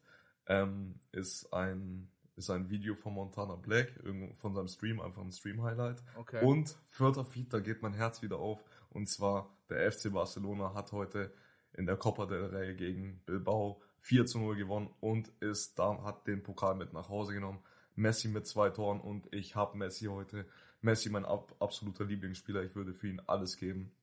[0.47, 3.93] ähm, ist ein ist ein Video von Montana Black,
[4.34, 6.04] von seinem Stream, einfach ein Stream-Highlight.
[6.15, 6.43] Okay.
[6.43, 8.63] Und vierter Feed, da geht mein Herz wieder auf.
[8.89, 11.32] Und zwar, der FC Barcelona hat heute
[11.73, 16.28] in der Copa del Rey gegen Bilbao 4 zu 0 gewonnen und ist da, hat
[16.28, 17.63] den Pokal mit nach Hause genommen.
[17.96, 20.46] Messi mit zwei Toren und ich habe Messi heute.
[20.82, 22.63] Messi mein ab, absoluter Lieblingsspieler.
[22.63, 23.94] Ich würde für ihn alles geben.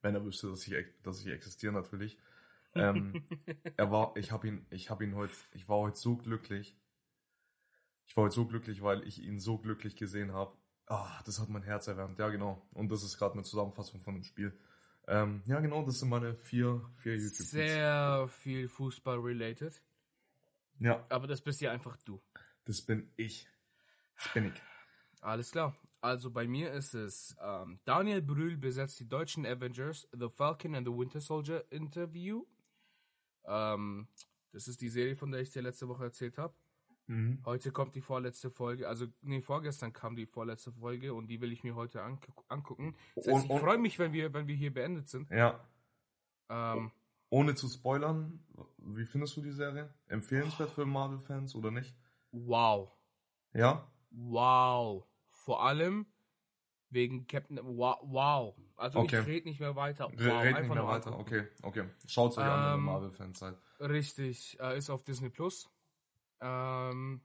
[0.00, 2.18] Wenn er wüsste, dass ich, dass ich existiere natürlich.
[2.74, 3.24] Ähm,
[3.76, 6.76] er war, ich habe ihn, ich habe ihn heute, ich war heute so glücklich.
[8.06, 10.56] Ich war heute so glücklich, weil ich ihn so glücklich gesehen habe.
[10.86, 12.20] Ah, das hat mein Herz erwärmt.
[12.20, 12.62] Ja, genau.
[12.74, 14.56] Und das ist gerade eine Zusammenfassung von dem Spiel.
[15.10, 19.82] Ähm, ja, genau, das sind meine vier, vier youtube Sehr viel Fußball-related.
[20.78, 22.22] Ja, Aber das bist ja einfach du.
[22.64, 23.48] das bin ich.
[24.16, 24.62] Das bin ich.
[25.20, 25.76] Alles klar.
[26.00, 30.86] Also bei mir ist es ähm, Daniel Brühl besetzt die deutschen Avengers The Falcon and
[30.86, 32.46] the Winter Soldier Interview.
[33.44, 34.06] Ähm,
[34.52, 36.54] das ist die Serie, von der ich dir letzte Woche erzählt habe.
[37.10, 37.42] Mhm.
[37.44, 41.50] Heute kommt die vorletzte Folge, also nee, vorgestern kam die vorletzte Folge und die will
[41.50, 42.94] ich mir heute angu angucken.
[43.16, 45.28] Das heißt, Und- ich freue mich, wenn wir, wenn wir hier beendet sind.
[45.30, 45.58] Ja,
[46.48, 46.90] Ähm,
[47.30, 48.44] ohne zu spoilern,
[48.78, 49.92] wie findest du die Serie?
[50.06, 51.94] Empfehlenswert für Marvel-Fans oder nicht?
[52.32, 52.92] wow.
[53.54, 53.90] Ja?
[54.10, 55.04] Wow.
[55.30, 56.06] Vor allem
[56.90, 57.58] wegen Captain.
[57.62, 57.98] Wow.
[58.02, 58.54] wow.
[58.76, 59.20] Also Okay.
[59.20, 60.04] ich rede nicht mehr weiter.
[60.12, 60.20] Wow.
[60.20, 61.18] Re- Red nicht mehr weiter.
[61.18, 61.84] Okay, okay.
[62.06, 63.56] Schaut's euch an, wenn ihr Ähm, Marvel-Fans seid.
[63.80, 64.58] Richtig.
[64.60, 65.68] Äh, ist auf Disney Plus.
[66.40, 67.20] Ähm,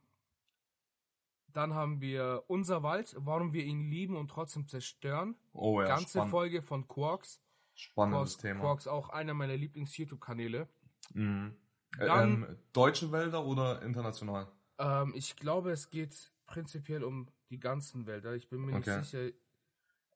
[1.47, 5.35] dann haben wir Unser Wald, warum wir ihn lieben und trotzdem zerstören.
[5.53, 7.41] Oh ja, Ganze spann Folge von Quarks.
[7.73, 8.59] spannendes Quarks, Thema.
[8.61, 10.67] Quarks auch einer meiner Lieblings-YouTube-Kanäle.
[11.13, 11.55] Mhm.
[11.97, 14.51] Äh, Dann- ähm, deutsche Wälder oder international?
[14.79, 18.33] Ähm, ich glaube, es geht prinzipiell um die ganzen Wälder.
[18.35, 18.97] Ich bin mir Okay.
[18.97, 19.31] nicht sicher.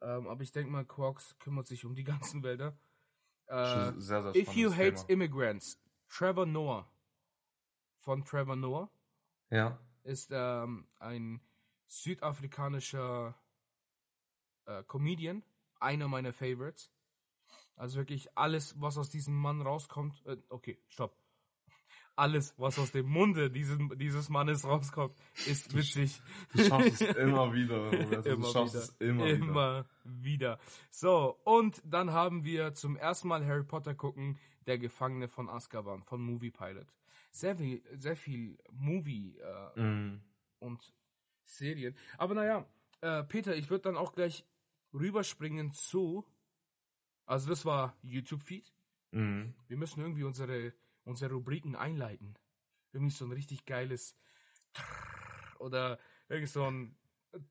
[0.01, 2.77] Ähm, aber ich denke mal, Quarks kümmert sich um die ganzen Wälder.
[3.47, 5.09] Äh, sehr, sehr If You Hate Thema.
[5.09, 6.91] Immigrants, Trevor Noah
[7.99, 8.89] von Trevor Noah
[9.49, 9.79] Ja.
[10.03, 11.41] ist ähm, ein
[11.87, 13.35] südafrikanischer
[14.65, 15.43] äh, Comedian,
[15.79, 16.91] einer meiner Favorites.
[17.75, 20.21] Also wirklich alles, was aus diesem Mann rauskommt.
[20.25, 21.15] Äh, okay, stopp.
[22.15, 25.15] Alles, was aus dem Munde dieses, dieses Mannes rauskommt,
[25.47, 26.21] ist witzig.
[26.51, 27.89] Du schaffst es immer wieder.
[27.91, 27.97] Du
[28.29, 28.83] Immer schaffst wieder.
[28.83, 29.35] es immer, wieder.
[29.37, 30.59] Immer wieder.
[30.91, 36.03] So, und dann haben wir zum ersten Mal Harry Potter gucken, der Gefangene von Azkaban,
[36.03, 36.87] von Movie Pilot.
[37.31, 40.21] Sehr viel, sehr viel Movie äh, Mhm.
[40.59, 40.93] und
[41.43, 41.95] Serien.
[42.17, 42.65] Aber naja,
[43.01, 44.45] äh, Peter, ich würde dann auch gleich
[44.93, 46.25] rüberspringen zu.
[47.25, 48.73] Also das war YouTube-Feed.
[49.11, 49.53] Mhm.
[49.67, 52.35] Wir müssen irgendwie unsere, unsere Rubriken einleiten.
[52.91, 54.15] Irgendwie so ein richtig geiles
[55.59, 56.97] oder irgend so ein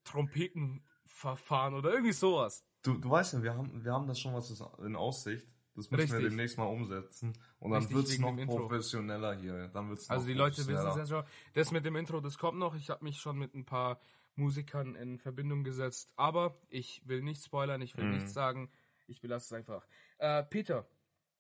[0.05, 2.65] Trompetenverfahren oder irgendwie sowas.
[2.83, 5.47] Du, du weißt ja, wir haben, wir haben das schon was in Aussicht.
[5.79, 6.31] Das müssen wir Richtig.
[6.31, 7.33] demnächst mal umsetzen.
[7.61, 9.69] Und dann Richtig, wird's wegen noch professioneller hier.
[9.69, 11.25] Dann wird's Also die Leute wissen es ja schon.
[11.55, 12.75] Das mit dem Intro, das kommt noch.
[12.75, 14.01] Ich habe mich schon mit ein paar
[14.35, 16.13] Musikern in Verbindung gesetzt.
[16.17, 18.11] Aber ich will nicht spoilern, ich will Mhm.
[18.17, 18.73] nichts sagen.
[19.07, 19.87] Ich belasse es einfach.
[20.19, 20.89] Äh, Peter,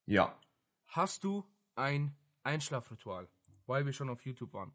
[0.06, 0.38] Ja.
[0.86, 3.28] hast du ein Einschlafritual?
[3.66, 4.72] Weil wir schon auf YouTube waren.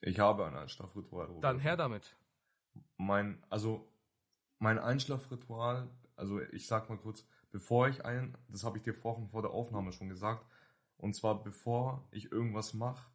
[0.00, 1.26] Ich habe ein Einschlafritual.
[1.26, 1.44] Robert.
[1.44, 2.16] Dann her damit.
[2.96, 3.86] mein, also
[4.58, 9.28] mein Einschlafritual, also ich sag mal kurz, bevor ich ein, das habe ich dir vorhin
[9.28, 10.44] vor der Aufnahme schon gesagt,
[10.96, 13.08] und zwar bevor ich irgendwas mache,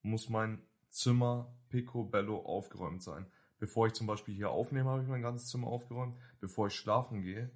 [0.00, 3.26] muss mein Zimmer picobello aufgeräumt sein.
[3.58, 6.16] Bevor ich zum Beispiel hier aufnehme, habe ich mein ganzes Zimmer aufgeräumt.
[6.40, 7.50] Bevor ich schlafen gehe,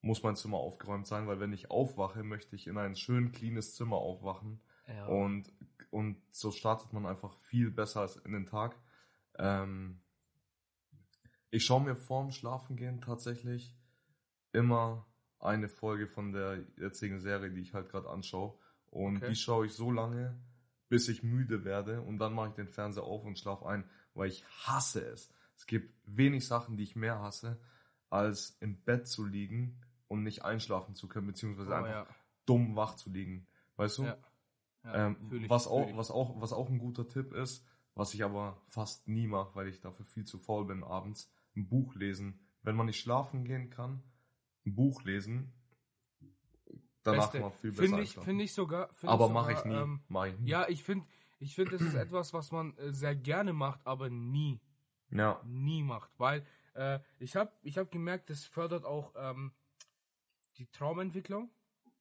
[0.00, 3.74] muss mein Zimmer aufgeräumt sein, weil wenn ich aufwache, möchte ich in ein schön cleanes
[3.74, 4.62] Zimmer aufwachen.
[4.88, 5.08] Ja.
[5.08, 5.52] Und,
[5.90, 8.76] und so startet man einfach viel besser als in den Tag.
[9.36, 10.00] Ähm,
[11.50, 13.76] ich schaue mir vorm Schlafengehen tatsächlich
[14.52, 15.06] immer
[15.40, 18.54] eine Folge von der jetzigen Serie, die ich halt gerade anschaue.
[18.90, 19.30] Und Okay.
[19.30, 20.38] die schaue ich so lange,
[20.88, 22.02] bis ich müde werde.
[22.02, 25.32] Und dann mache ich den Fernseher auf und schlafe ein, weil ich hasse es.
[25.56, 27.60] Es gibt wenig Sachen, die ich mehr hasse,
[28.10, 32.06] als im Bett zu liegen und nicht einschlafen zu können, beziehungsweise oh, einfach ja.
[32.46, 33.46] dumm wach zu liegen.
[33.76, 34.04] Weißt du?
[34.04, 34.18] Ja.
[34.84, 38.24] Ja, Ähm, ich, was, auch, was, auch, was auch ein guter Tipp ist, was ich
[38.24, 42.40] aber fast nie mache, weil ich dafür viel zu faul bin abends, ein Buch lesen.
[42.62, 44.02] Wenn man nicht schlafen gehen kann,
[44.66, 45.52] ein Buch lesen,
[47.02, 47.40] danach Beste.
[47.40, 48.92] mal viel besser Finde ich, finde ich sogar.
[48.92, 49.74] Finde aber mache ich nie.
[49.74, 50.50] Ähm, mach ich nie.
[50.50, 51.06] ja, ich finde,
[51.38, 54.60] ich finde, das ist etwas, was man äh, sehr gerne macht, aber nie,
[55.10, 55.40] ja.
[55.44, 56.44] nie macht, weil
[56.74, 59.52] äh, ich habe, ich habe gemerkt, das fördert auch ähm,
[60.58, 61.50] die Traumentwicklung.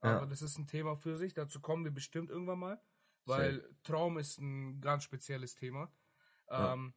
[0.04, 0.18] Ja.
[0.18, 1.34] Aber das ist ein Thema für sich.
[1.34, 2.82] Dazu kommen wir bestimmt irgendwann mal,
[3.26, 5.92] weil Traum ist ein ganz spezielles Thema.
[6.50, 6.74] Ja.
[6.74, 6.94] Ähm,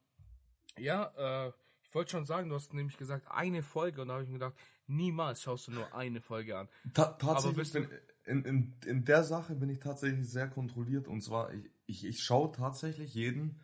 [0.78, 1.52] ja, äh,
[1.92, 4.38] ich wollte schon sagen, du hast nämlich gesagt, eine Folge und da habe ich mir
[4.38, 4.54] gedacht,
[4.86, 6.66] niemals schaust du nur eine Folge an.
[6.94, 7.86] Ta tatsächlich bin,
[8.24, 12.22] in, in, in der Sache bin ich tatsächlich sehr kontrolliert und zwar ich, ich, ich
[12.22, 13.60] schaue tatsächlich jeden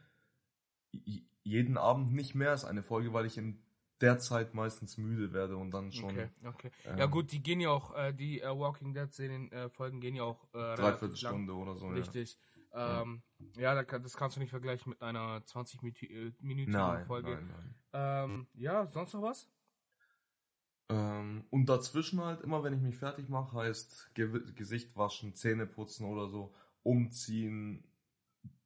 [1.43, 3.63] jeden Abend nicht mehr als eine Folge, weil ich in
[4.03, 6.71] der Zeit meistens müde werde und dann schon Okay, okay.
[6.85, 10.03] ähm, ja gut, die gehen ja auch, äh, die äh, Walking Dead Serien äh, Folgen
[10.03, 11.47] gehen ja auch äh, relativ lang.
[11.47, 11.89] Dreiviertelstunde oder so.
[11.89, 12.39] Richtig.
[12.73, 13.23] Ähm,
[13.57, 16.33] ja, das kannst du nicht vergleichen mit einer 20 Minü- äh, Ja.
[16.41, 17.31] minütigen Nein, Folge.
[17.31, 17.75] nein, nein.
[17.93, 19.49] Ähm, ja, sonst noch was?
[20.91, 25.67] Ähm, und dazwischen halt immer, wenn ich mich fertig mache, heißt Ge Gesicht waschen, Zähne
[25.67, 27.85] putzen oder so, umziehen,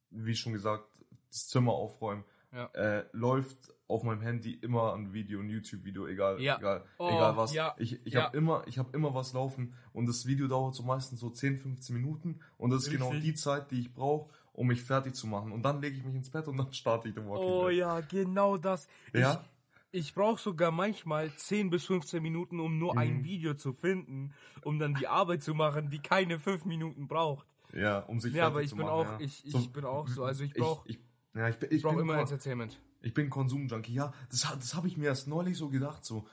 [0.09, 2.23] wie schon gesagt, das Zimmer aufräumen.
[2.53, 2.65] Ja.
[2.73, 6.57] Äh, läuft auf meinem Handy immer ein Video, ein YouTube-Video, egal, Ja.
[6.57, 7.53] egal, Oh, egal was.
[7.53, 8.25] ja, Ich, ich ja.
[8.25, 11.57] habe immer, ich habe immer was laufen und das Video dauert so meistens so 10,
[11.57, 13.23] 15 Minuten und das ist genau Richtig.
[13.31, 15.51] die Zeit, die ich brauche, um mich fertig zu machen.
[15.51, 17.77] Und dann lege ich mich ins Bett und dann starte ich den Walking Oh Dead.
[17.79, 18.87] ja, genau das.
[19.13, 19.43] Ja?
[19.91, 23.23] Ich, ich brauche sogar manchmal 10 bis 15 Minuten, um nur ein Mhm.
[23.23, 27.47] Video zu finden, um dann die Arbeit zu machen, die keine 5 Minuten braucht.
[27.73, 28.95] Ja, um sich Ja, fertig aber ich zu bin machen.
[29.07, 29.19] auch, ja.
[29.19, 30.87] ich, ich So- bin auch so, also ich brauche
[31.35, 32.79] ja, ich, bin- ich ich brauch bin immer kon- Entertainment.
[33.01, 33.93] Ich bin Konsumjunkie.
[33.93, 36.05] Ja, das, das habe ich mir erst neulich so gedacht.
[36.05, 36.27] So,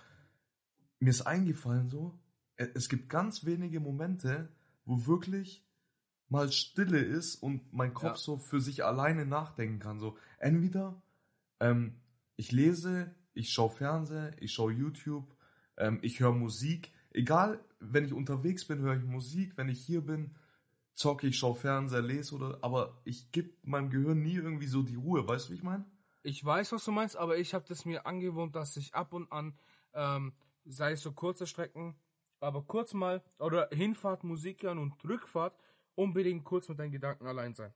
[1.01, 2.19] mir ist eingefallen so,
[2.57, 4.49] äh, es gibt ganz wenige Momente,
[4.85, 5.67] wo wirklich
[6.29, 8.17] mal Stille ist und mein Kopf Ja.
[8.17, 9.99] so für sich alleine nachdenken kann.
[9.99, 11.03] So, entweder
[11.59, 11.97] ähm,
[12.37, 15.35] ich lese, ich schaue Fernsehen, ich schaue YouTube,
[15.77, 16.93] ähm, ich höre Musik.
[17.11, 19.57] Egal, wenn ich unterwegs bin, höre ich Musik.
[19.57, 20.37] Wenn ich hier bin,
[21.01, 22.59] zocke ich, schaue Fernseher, lese oder.
[22.61, 25.27] Aber ich gebe meinem Gehirn nie irgendwie so die Ruhe.
[25.27, 25.85] Weißt du, wie ich meine?
[26.23, 29.33] Ich weiß, was du meinst, aber ich habe das mir angewohnt, dass ich ab und
[29.33, 29.59] an,
[29.95, 30.35] ähm,
[30.67, 31.97] sei es so kurze Strecken,
[32.41, 35.57] aber kurz mal, oder Hinfahrt Musik hören und Rückfahrt,
[35.95, 37.73] unbedingt kurz mit deinen Gedanken allein sein.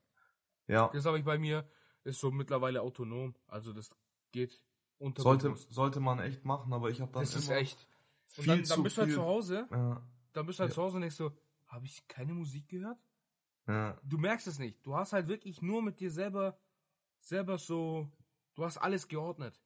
[0.66, 0.90] Ja.
[0.92, 1.66] Das habe ich bei mir,
[2.04, 3.96] ist so mittlerweile autonom, also das
[4.32, 4.62] geht
[4.98, 7.88] unter Sollte, sollte man echt machen, aber ich habe dann Das ist echt.
[8.36, 10.02] Und dann, dann bist du halt zu Hause, Ja,
[10.34, 10.74] dann bist du halt Ja.
[10.74, 11.32] zu Hause und denkst so,
[11.66, 12.98] habe ich keine Musik gehört?
[13.66, 14.84] Ja, Du merkst es nicht.
[14.84, 16.58] Du hast halt wirklich nur mit dir selber,
[17.20, 18.10] selber so,
[18.54, 19.60] du hast alles geordnet.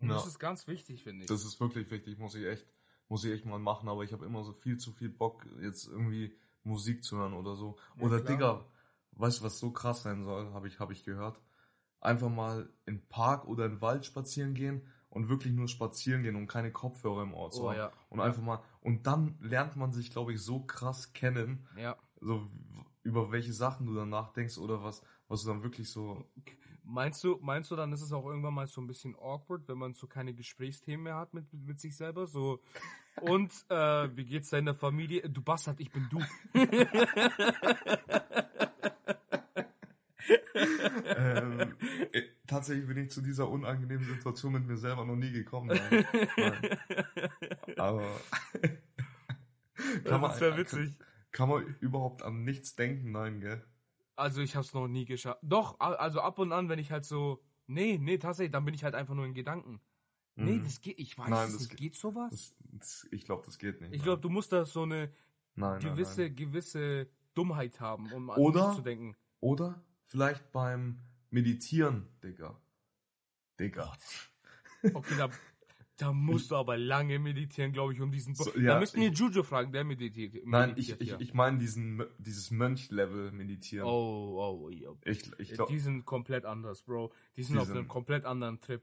[0.00, 0.14] Und Ja.
[0.14, 1.28] das ist ganz wichtig, finde ich.
[1.28, 2.66] das ist wirklich wichtig, muss ich echt,
[3.08, 5.86] muss ich echt mal machen, aber ich habe immer so viel zu viel Bock, jetzt
[5.86, 6.34] irgendwie
[6.64, 7.76] Musik zu hören oder so.
[7.96, 8.36] Ja, oder klar.
[8.36, 8.64] Digga,
[9.12, 11.40] weißt du, was so krass sein soll, habe ich, hab ich gehört.
[12.00, 16.34] Einfach mal in Park oder in den Wald spazieren gehen und wirklich nur spazieren gehen
[16.36, 17.76] und keine Kopfhörer im Ohr zu oh haben.
[17.78, 17.92] ja.
[18.08, 21.96] Und einfach mal, und dann lernt man sich, glaube ich, so krass kennen, Ja.
[22.20, 22.48] so
[23.02, 26.24] über welche Sachen du dann nachdenkst oder was, was du dann wirklich so
[26.84, 29.78] Meinst du, meinst du, dann ist es auch irgendwann mal so ein bisschen awkward, wenn
[29.78, 32.26] man so keine Gesprächsthemen mehr hat mit, mit sich selber?
[32.26, 32.60] So,
[33.20, 35.28] und äh, wie geht's deiner Familie?
[35.28, 36.18] Du Bastard, ich bin du.
[41.16, 41.74] ähm,
[42.12, 45.68] äh, tatsächlich bin ich zu dieser unangenehmen Situation mit mir selber noch nie gekommen.
[45.68, 46.04] Nein.
[46.36, 46.78] Nein.
[47.78, 48.20] Aber
[50.04, 50.98] kann, das ja witzig.
[50.98, 51.11] kann
[51.48, 53.10] man überhaupt an nichts denken?
[53.12, 53.64] Nein, gell?
[54.16, 55.40] Also ich hab's noch nie geschafft.
[55.42, 58.84] Doch, also ab und an, wenn ich halt so, nee, nee, tatsächlich, dann bin ich
[58.84, 59.80] halt einfach nur in Gedanken.
[60.34, 60.64] Nee, Mhm.
[60.64, 61.70] das geht, ich weiß Nein, das nicht.
[61.70, 62.30] geht- Geht sowas?
[62.30, 63.92] das, das, ich glaube, das geht nicht.
[63.94, 65.12] ich glaube, du musst da so eine
[65.54, 66.36] nein, gewisse, nein.
[66.36, 69.16] gewisse Dummheit haben, um an Oder- nichts zu denken.
[69.40, 70.98] Oder vielleicht beim
[71.30, 72.58] Meditieren, Digga.
[73.58, 73.92] Digga.
[74.94, 75.30] Okay, da,
[76.02, 78.34] da musst du aber lange meditieren, glaube ich, um diesen.
[78.34, 80.34] So, da ja, müssten wir Juju fragen, der meditiert.
[80.44, 81.20] Nein, ich, meditiert ich, ja.
[81.20, 83.86] ich meine diesen, dieses Mönch-Level meditieren.
[83.86, 84.90] Oh, oh, ja.
[85.04, 87.12] Ich, ich glaube, die sind komplett anders, Bro.
[87.36, 88.82] Die sind Die auf einem komplett anderen Trip.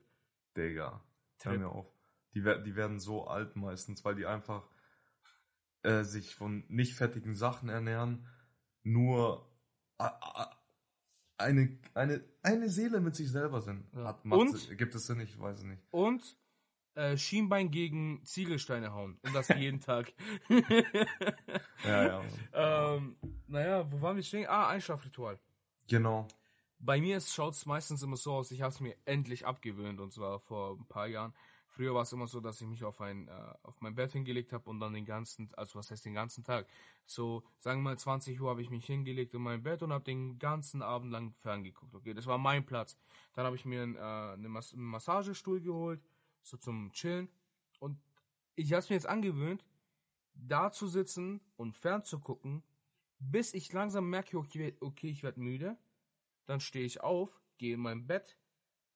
[0.55, 1.03] Digga.
[1.41, 1.61] Hör Trip.
[1.61, 1.93] mir auf.
[2.33, 4.69] Die, die werden so alt meistens, weil die einfach
[5.83, 8.27] äh, sich von nicht fettigen Sachen ernähren,
[8.83, 9.49] nur
[9.97, 10.55] a-
[11.37, 13.85] eine, eine, eine Seele mit sich selber sind.
[13.93, 14.05] Ja.
[14.05, 14.77] Hat, macht, Und?
[14.77, 15.19] Gibt es Sinn?
[15.21, 15.81] Ich weiß es nicht.
[15.91, 16.37] Und
[16.95, 19.19] äh, Schienbein gegen Ziegelsteine hauen.
[19.23, 20.11] Und das jeden Tag.
[21.83, 22.23] Ja, ja.
[22.53, 23.15] ähm,
[23.47, 24.47] naja, wo waren wir stehen?
[24.47, 25.39] Ah, Einschlafritual.
[25.87, 26.27] Genau.
[26.79, 30.13] Bei mir schaut es meistens immer so aus, ich habe es mir endlich abgewöhnt und
[30.13, 31.33] zwar vor ein paar Jahren.
[31.67, 34.53] Früher war es immer so, dass ich mich auf ein äh, auf mein Bett hingelegt
[34.53, 36.67] habe und dann den ganzen, also was heißt den ganzen Tag?
[37.05, 40.03] So, sagen wir mal 20 Uhr habe ich mich hingelegt in mein Bett und habe
[40.03, 41.93] den ganzen Abend lang ferngeguckt.
[41.93, 42.97] Okay, das war mein Platz.
[43.33, 46.01] Dann habe ich mir ein, äh, eine Mas einen Massagestuhl geholt,
[46.41, 47.29] so zum Chillen
[47.79, 47.99] und
[48.55, 49.65] ich habe es mir jetzt angewöhnt,
[50.33, 52.63] da zu sitzen und fernzugucken,
[53.19, 55.77] bis ich langsam merke, okay, okay ich werde müde.
[56.45, 58.37] Dann stehe ich auf, gehe in mein Bett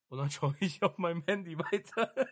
[0.10, 2.14] und dann schaue ich auf meinem Handy weiter.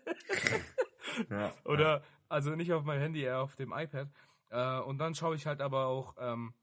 [1.30, 1.54] Ja.
[1.66, 4.10] Oder, also nicht auf meinem Handy, eher auf dem iPad.
[4.50, 6.54] Äh, und dann schaue ich halt aber auch ähm,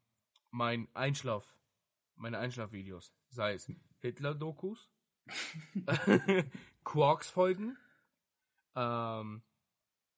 [0.50, 1.58] mein Einschlaf,
[2.14, 3.12] meine Einschlafvideos.
[3.30, 4.90] Sei es Hitler-Dokus,
[6.84, 7.76] Quarks-Folgen,
[8.78, 9.42] Ähm,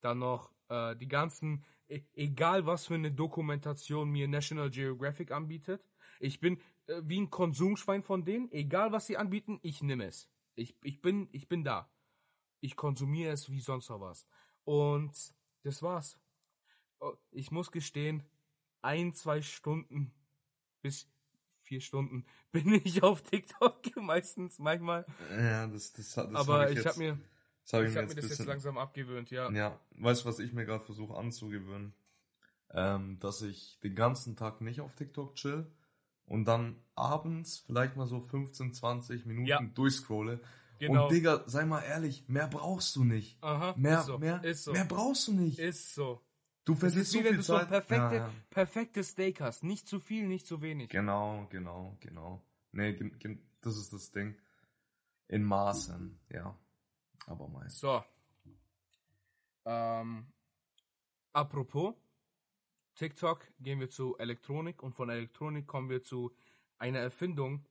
[0.02, 5.82] dann noch äh, die ganzen, e egal was für eine Dokumentation mir National Geographic anbietet.
[6.20, 8.52] Ich bin äh, wie ein Konsumschwein von denen.
[8.52, 10.28] Egal was sie anbieten, ich nehme es.
[10.54, 11.90] Ich, ich, bin, ich bin da.
[12.60, 14.26] Ich konsumiere es wie sonst noch was.
[14.64, 15.12] Und
[15.62, 16.18] das war's.
[17.00, 18.22] Oh, Ich muss gestehen,
[18.82, 20.12] ein, zwei Stunden
[20.82, 21.08] bis
[21.48, 25.06] vier Stunden bin ich auf TikTok meistens manchmal.
[25.30, 27.18] Ja, das, das, das Aber hab ich jetzt, habe mir,
[27.64, 29.50] das hab ich hab jetzt mir das jetzt bisschen- langsam abgewöhnt, ja.
[29.50, 31.94] Ja, weißt du, was ich mir gerade versuche anzugewöhnen?
[32.72, 35.66] Ähm, dass ich den ganzen Tag nicht auf TikTok chill
[36.24, 39.60] und dann abends vielleicht mal so 15, 20 Minuten Ja.
[39.60, 40.40] durchscrolle.
[40.78, 41.04] Genau.
[41.06, 43.42] Und Digga, sei mal ehrlich, mehr brauchst du nicht.
[43.42, 45.58] Aha, Mehr, so, mehr, so, mehr brauchst du nicht.
[45.58, 46.22] ist so.
[46.64, 47.68] du Das verlierst so wie wenn viel du so ein Zeit.
[47.68, 48.32] perfekte, Ja, ja.
[48.50, 49.64] perfektes Steak hast.
[49.64, 50.88] Nicht zu viel, nicht zu wenig.
[50.90, 52.40] Genau, genau, genau.
[52.72, 52.96] Nee,
[53.62, 54.36] das ist das Ding.
[55.26, 56.56] In Maßen, ja.
[57.26, 57.78] Aber meist.
[57.78, 58.04] So.
[59.64, 60.32] Ähm,
[61.32, 61.94] apropos
[62.94, 66.34] TikTok gehen wir zu Elektronik und von Elektronik kommen wir zu
[66.78, 67.64] einer Erfindung,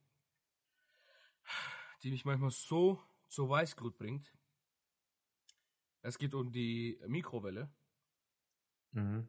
[2.04, 4.34] die mich manchmal so zu Weißglut bringt.
[6.02, 7.70] Es geht um die Mikrowelle.
[8.92, 9.28] Mhm.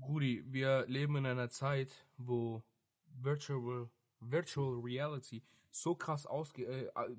[0.00, 2.62] Gudi, wir leben in einer Zeit, wo
[3.06, 7.16] Virtual, Virtual Reality so krass ausge äh,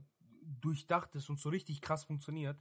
[0.61, 2.57] durchdacht ist und so richtig krass funktioniert.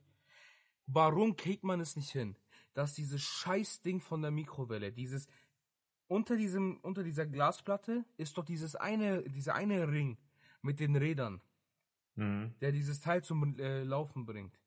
[0.87, 2.37] Warum kriegt man es nicht hin,
[2.75, 5.27] dass dieses Scheißding von der Mikrowelle, dieses
[6.09, 10.19] unter diesem unter dieser Glasplatte ist doch dieses eine dieser eine Ring
[10.63, 11.41] mit den Rädern,
[12.15, 12.55] Mhm.
[12.61, 14.59] der dieses Teil zum äh, Laufen bringt.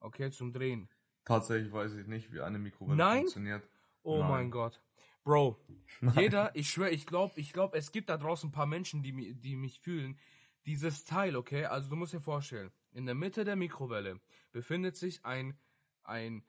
[0.00, 0.88] Okay, zum Drehen.
[1.24, 3.18] Tatsächlich weiß ich nicht, wie eine Mikrowelle Nein?
[3.20, 3.66] funktioniert.
[4.02, 4.30] Oh Nein.
[4.30, 4.82] mein Gott.
[5.24, 5.56] Bro,
[6.16, 9.34] jeder, ich schwöre, ich glaube, ich glaube, es gibt da draußen ein paar Menschen, die,
[9.34, 10.18] die mich fühlen.
[10.66, 14.20] Dieses Teil, okay, also du musst dir vorstellen, in der Mitte der Mikrowelle
[14.52, 15.58] befindet sich ein,
[16.04, 16.44] ein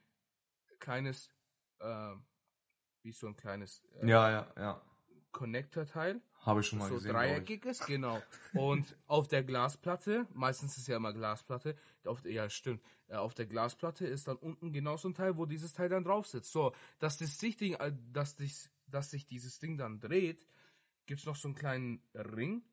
[0.79, 1.31] kleines,
[1.79, 2.13] äh,
[3.01, 4.81] wie so ein kleines äh, Ja, ja, ja.
[5.31, 7.09] Connector-Teil, Habe ich schon mal so gesehen.
[7.09, 7.15] ich.
[7.15, 8.21] dreieckig ist, genau.
[8.53, 13.47] Und auf der Glasplatte, meistens ist ja immer Glasplatte, auf, ja stimmt, äh, auf der
[13.47, 16.51] Glasplatte ist dann unten genau so ein Teil, wo dieses Teil dann drauf sitzt.
[16.51, 18.35] So, dass das sich, Ding, äh, dass,
[18.87, 20.45] dass sich dieses Ding dann dreht,
[21.07, 22.63] gibt's noch so einen kleinen Ring,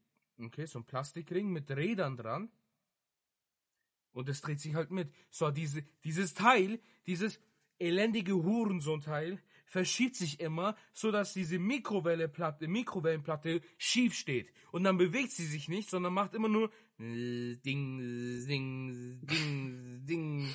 [0.46, 2.50] okay, so ein Plastikring mit Rädern dran.
[4.12, 5.12] Und es dreht sich halt mit.
[5.30, 7.40] So, diese, dieses Teil, dieses
[7.78, 14.52] elendige Hurensohn-Teil, verschiebt sich immer, so dass diese Mikrowellenplatte, Mikrowellenplatte schief steht.
[14.72, 20.54] Und dann bewegt sie sich nicht, sondern macht immer nur Ding, Ding, Ding, Ding.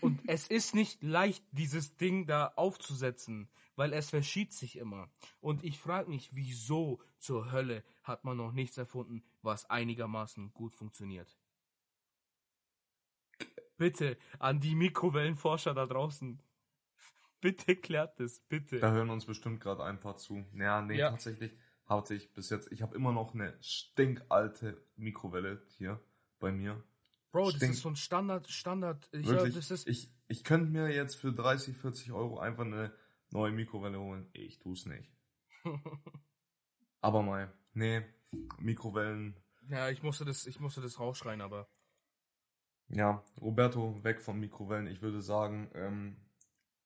[0.00, 5.10] Und es ist nicht leicht, dieses Ding da aufzusetzen, weil es verschiebt sich immer.
[5.40, 10.72] Und ich frage mich, wieso zur Hölle hat man noch nichts erfunden, was einigermaßen gut
[10.74, 11.38] funktioniert.
[13.76, 16.42] Bitte an die Mikrowellenforscher da draußen.
[17.40, 18.78] Bitte klärt es, bitte.
[18.80, 20.44] Da hören uns bestimmt gerade ein paar zu.
[20.54, 21.10] Ja, nee, Ja.
[21.10, 21.56] tatsächlich
[21.86, 22.70] hatte ich bis jetzt.
[22.70, 25.98] Ich habe immer noch eine stinkalte Mikrowelle hier
[26.38, 26.84] bei mir.
[27.32, 27.76] Bro, das stinkt.
[27.76, 29.08] ist so ein Standard, Standard.
[29.12, 29.54] Ich, ja, Wirklich.
[29.54, 32.92] das ist, ich ich könnte mir jetzt für 30, 40 Euro einfach eine
[33.30, 34.28] neue Mikrowelle holen.
[34.34, 35.10] Ich tu's nicht.
[37.00, 38.02] Aber mal, nee,
[38.58, 39.36] Mikrowellen.
[39.68, 41.68] ja, ich musste das, ich musste das rausschreien, aber.
[42.88, 44.88] Ja, Roberto, weg von Mikrowellen.
[44.88, 46.16] Ich würde sagen, ähm,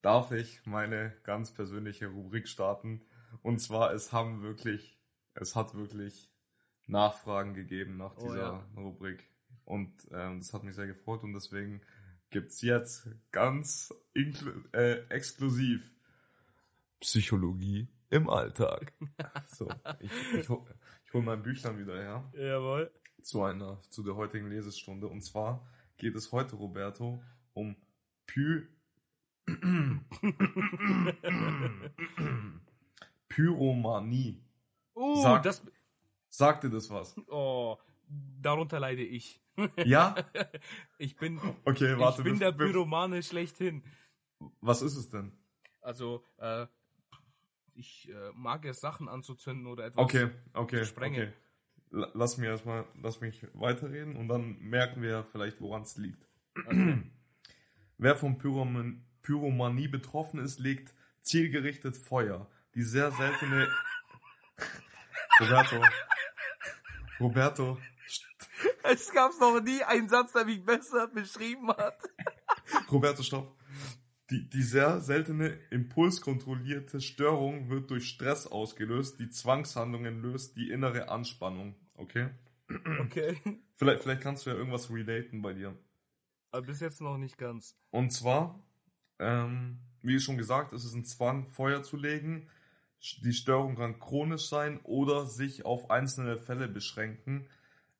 [0.02, 3.02] darf ich meine ganz persönliche Rubrik starten.
[3.42, 4.98] Und zwar, es haben wirklich,
[5.34, 6.30] es hat wirklich
[6.86, 8.68] Nachfragen gegeben nach Oh, dieser ja.
[8.76, 9.30] Rubrik.
[9.64, 11.80] Und ähm, das hat mich sehr gefreut und deswegen
[12.28, 13.94] gibt's jetzt ganz
[14.72, 15.90] äh, exklusiv
[17.00, 18.92] Psychologie im Alltag.
[19.46, 19.68] so,
[20.00, 20.64] ich, ich, hol-
[21.04, 22.90] ich hol mein Büchlein wieder her Jawohl.
[23.22, 25.08] zu einer, zu der heutigen Lesestunde.
[25.08, 27.22] Und zwar geht es heute, Roberto,
[27.52, 27.76] um
[28.26, 28.66] Py
[33.28, 34.42] Pyromanie.
[34.94, 35.62] Uh, Sag- das,
[36.28, 37.16] Sagt dir das was?
[37.28, 37.78] oh,
[38.40, 39.40] darunter leide ich.
[39.84, 40.16] Ja?
[40.98, 42.22] Ich bin, Okay, warte.
[42.22, 43.84] ich bin der Pyromane schlechthin.
[44.60, 45.32] Was ist es denn?
[45.80, 46.66] Also, äh,
[47.76, 50.02] ich äh, mag es, Sachen anzuzünden oder etwas.
[50.04, 51.22] Okay, okay, zu sprengen.
[51.28, 51.32] okay.
[51.90, 56.26] La- Lass mir erstmal, lass mich weiterreden und dann merken wir vielleicht, woran es liegt.
[57.98, 60.92] Wer von Pyroman Pyromanie betroffen ist, legt
[61.22, 62.50] zielgerichtet Feuer.
[62.74, 63.68] Die sehr seltene
[65.40, 65.82] Roberto.
[67.20, 67.78] Roberto.
[68.82, 71.96] Es gab noch nie einen Satz, der mich besser beschrieben hat.
[72.90, 73.56] Roberto, stopp.
[74.34, 79.20] Die, die sehr seltene impulskontrollierte Störung wird durch Stress ausgelöst.
[79.20, 81.76] Die Zwangshandlungen löst die innere Anspannung.
[81.94, 82.30] Okay?
[83.00, 83.36] Okay.
[83.74, 85.76] Vielleicht, vielleicht kannst du ja irgendwas relaten bei dir.
[86.50, 87.76] Aber bis jetzt noch nicht ganz.
[87.90, 88.58] Und zwar,
[89.20, 92.48] ähm, wie schon gesagt, es ist ein Zwang, Feuer zu legen.
[93.22, 97.46] Die Störung kann chronisch sein oder sich auf einzelne Fälle beschränken.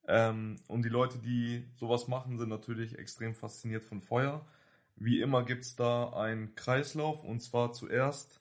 [0.09, 4.45] Ähm, und die Leute, die sowas machen, sind natürlich extrem fasziniert von Feuer.
[4.97, 8.40] Wie immer gibt's da einen Kreislauf und zwar zuerst,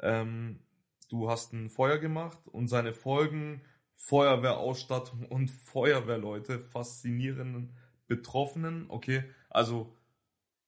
[0.00, 0.60] ähm,
[1.08, 3.62] du hast ein Feuer gemacht und seine Folgen,
[3.96, 7.76] Feuerwehrausstattung und Feuerwehrleute faszinieren
[8.08, 8.86] Betroffenen.
[8.88, 9.96] Okay, also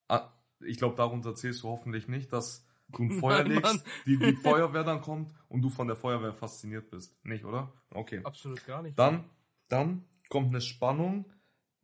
[0.09, 3.83] ah, ich glaube, darunter zählst du hoffentlich nicht, dass du ein Feuer Nein, legst, Mann.
[4.07, 7.16] die, die Feuerwehr dann kommt und du von der Feuerwehr fasziniert bist.
[7.25, 7.72] Nicht, oder?
[7.91, 8.20] Okay.
[8.25, 8.99] Absolut gar nicht.
[8.99, 9.25] Dann,
[9.68, 11.27] dann kommt eine Spannung,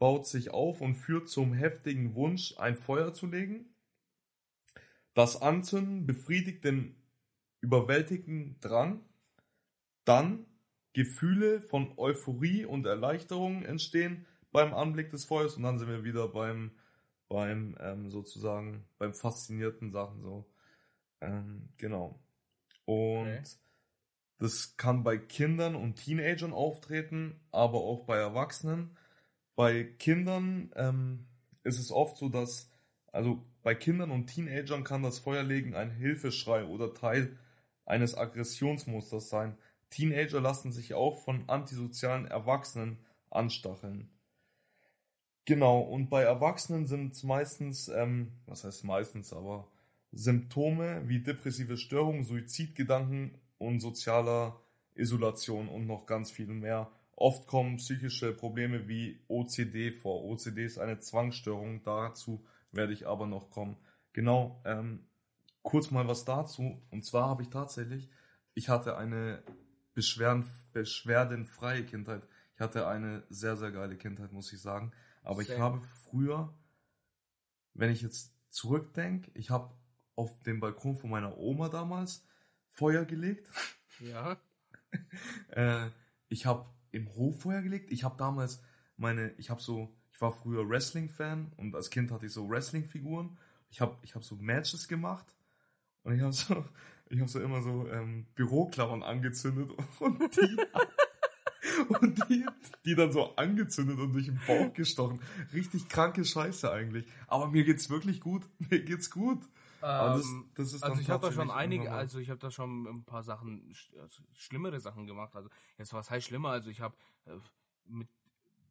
[0.01, 3.67] baut sich auf und führt zum heftigen Wunsch, ein Feuer zu legen.
[5.15, 6.97] Das Anzünden befriedigt den
[7.61, 9.05] überwältigenden Drang.
[10.05, 10.47] Dann
[10.95, 16.29] Gefühle von Euphorie und Erleichterung entstehen beim Anblick des Feuers und dann sind wir wieder
[16.29, 16.73] beim,
[17.29, 20.51] beim ähm, sozusagen, beim faszinierten Sachen so.
[21.21, 22.19] Ähm, genau.
[22.87, 23.43] Und Okay.
[24.39, 28.97] das kann bei Kindern und Teenagern auftreten, aber auch bei Erwachsenen.
[29.61, 31.27] Bei Kindern ähm,
[31.65, 32.71] ist es oft so, dass,
[33.13, 37.37] also bei Kindern und Teenagern kann das Feuerlegen ein Hilfeschrei oder Teil
[37.85, 39.59] eines Aggressionsmusters sein.
[39.91, 44.09] Teenager lassen sich auch von antisozialen Erwachsenen anstacheln.
[45.45, 49.71] Genau, und bei Erwachsenen sind es meistens, ähm, was heißt meistens, aber
[50.11, 54.59] Symptome wie depressive Störungen, Suizidgedanken und sozialer
[54.95, 56.91] Isolation und noch ganz viel mehr.
[57.21, 60.25] Oft kommen psychische Probleme wie OCD vor.
[60.25, 63.77] OCD ist eine Zwangsstörung, dazu werde ich aber noch kommen.
[64.15, 65.07] Genau, ähm,
[65.61, 66.81] kurz mal was dazu.
[66.89, 68.09] Und zwar habe ich tatsächlich,
[68.55, 69.43] ich hatte eine
[69.93, 72.23] Beschwerden, beschwerdenfreie Kindheit.
[72.55, 74.91] Ich hatte eine sehr, sehr geile Kindheit, muss ich sagen.
[75.23, 75.61] Aber ich Same.
[75.61, 76.55] habe früher,
[77.75, 79.75] wenn ich jetzt zurückdenke, ich habe
[80.17, 82.27] auf dem Balkon von meiner Oma damals
[82.71, 83.51] Feuer gelegt.
[84.01, 84.39] Ja.
[85.51, 85.91] Äh,
[86.29, 87.91] ich habe im Hof Feuer gelegt.
[87.93, 88.63] Ich habe damals
[88.97, 93.39] meine, ich habe so, ich war früher Wrestling-Fan und als Kind hatte ich so Wrestling-Figuren.
[93.71, 95.27] Ich habe ich hab so Matches gemacht
[96.03, 96.55] und ich habe so,
[97.11, 99.71] habe so immer so ähm, Büroklammern angezündet
[100.01, 100.57] und die,
[101.89, 102.47] und die,
[102.85, 105.21] die dann so angezündet und durch den Bauch gestochen.
[105.53, 107.07] Richtig kranke Scheiße eigentlich.
[107.27, 108.43] Aber mir geht's wirklich gut.
[108.71, 109.41] Mir geht's gut.
[109.81, 112.87] Das, Ähm, das ist also ich habe da schon einige, also ich habe da schon
[112.87, 115.35] ein paar Sachen, also schlimmere Sachen gemacht.
[115.35, 116.51] Also jetzt was heißt schlimmer?
[116.51, 117.33] Also ich habe äh,
[117.87, 118.09] mit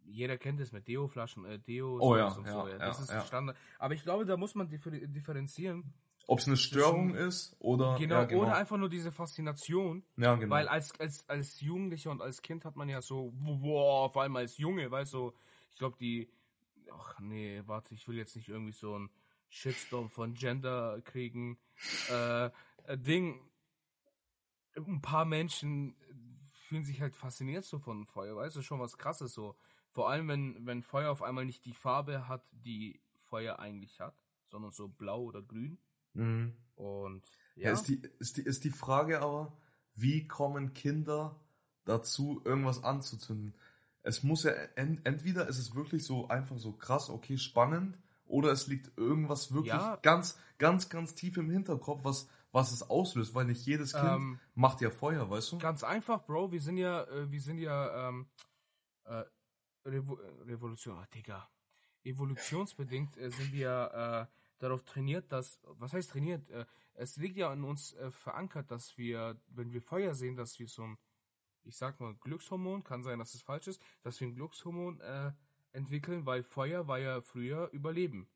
[0.05, 2.67] jeder kennt es mit Deo-Flaschen, äh, Deo Oh ja, und ja, so.
[2.67, 3.27] Ja, das ist.
[3.27, 3.57] Standard.
[3.77, 5.93] Aber ich glaube, da muss man differ differenzieren.
[6.27, 8.43] Ob es eine Störung ist oder Genau, genau.
[8.43, 10.03] oder einfach nur diese Faszination.
[10.17, 10.53] ja, genau.
[10.53, 14.35] Weil als, als, als Jugendlicher und als Kind hat man ja so, boah, vor allem
[14.35, 15.33] als Junge, weißt du,
[15.71, 16.31] ich glaube die,
[16.91, 19.09] ach nee, warte, ich will jetzt nicht irgendwie so ein
[19.49, 21.57] Shitstorm von Gender kriegen.
[22.09, 23.41] Äh, äh, Ding,
[24.75, 25.95] ein paar Menschen
[26.67, 29.55] fühlen sich halt fasziniert so von Feuer, weißt du, schon was krasses so.
[29.91, 34.15] Vor allem, wenn, wenn Feuer auf einmal nicht die Farbe hat, die Feuer eigentlich hat,
[34.45, 35.79] sondern so blau oder grün.
[36.13, 36.53] Mhm.
[36.75, 37.23] Und
[37.55, 37.69] Ja.
[37.69, 39.57] ja, ist, die, ist, die, ist die Frage aber,
[39.95, 41.39] wie kommen Kinder
[41.85, 43.55] dazu, irgendwas anzuzünden?
[44.03, 47.97] Es muss ja, ent, entweder ist es wirklich so einfach so krass, okay, spannend,
[48.29, 49.97] oder es liegt irgendwas wirklich Ja.
[49.97, 54.39] ganz, ganz, ganz tief im Hinterkopf, was, was es auslöst, weil nicht jedes Kind Ähm,
[54.55, 55.57] macht ja Feuer, weißt du?
[55.57, 56.51] Ganz einfach, Bro.
[56.51, 58.27] Wir sind ja, äh, wir sind ja, ähm,
[59.05, 59.23] äh,
[59.85, 61.49] Revo äh, Revolution, ah, Digga.
[62.03, 66.49] Evolutionsbedingt äh, sind wir äh, darauf trainiert, dass, was heißt trainiert?
[66.49, 70.59] Äh, es liegt ja in uns äh, verankert, dass wir, wenn wir Feuer sehen, dass
[70.59, 70.97] wir so ein,
[71.63, 75.31] ich sag mal, Glückshormon, kann sein, dass es falsch ist, dass wir ein Glückshormon äh,
[75.71, 78.29] entwickeln, weil Feuer war ja früher Überleben.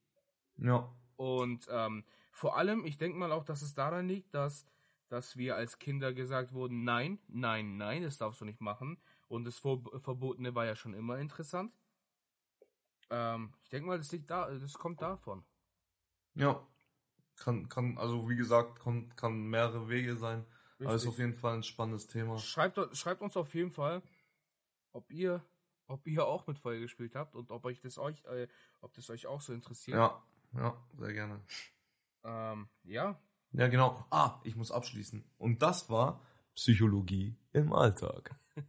[0.57, 0.93] Ja.
[1.15, 4.65] Und ähm, vor allem, ich denke mal auch, dass es daran liegt, dass,
[5.09, 9.01] dass wir als Kinder gesagt wurden, nein, nein, nein, das darfst du nicht machen.
[9.27, 11.73] Und das Ver Verbotene war ja schon immer interessant.
[13.09, 15.43] Ähm, ich denke mal, das liegt da, das kommt davon.
[16.35, 16.65] Ja.
[17.35, 20.45] Kann, kann, also wie gesagt, kann, kann mehrere Wege sein.
[20.79, 21.09] Aber ist Richtig.
[21.09, 22.37] auf jeden Fall ein spannendes Thema.
[22.37, 24.01] Schreibt, schreibt uns auf jeden Fall,
[24.91, 25.43] ob ihr,
[25.87, 28.47] ob ihr auch mit Feuer gespielt habt und ob euch das euch, äh,
[28.81, 29.97] ob das euch auch so interessiert.
[29.97, 30.23] Ja,
[30.55, 31.41] ja, sehr gerne.
[32.23, 33.19] Ähm, ja.
[33.51, 34.05] Ja, genau.
[34.09, 35.23] Ah, ich muss abschließen.
[35.37, 36.21] Und das war
[36.55, 38.35] Psychologie im Alltag.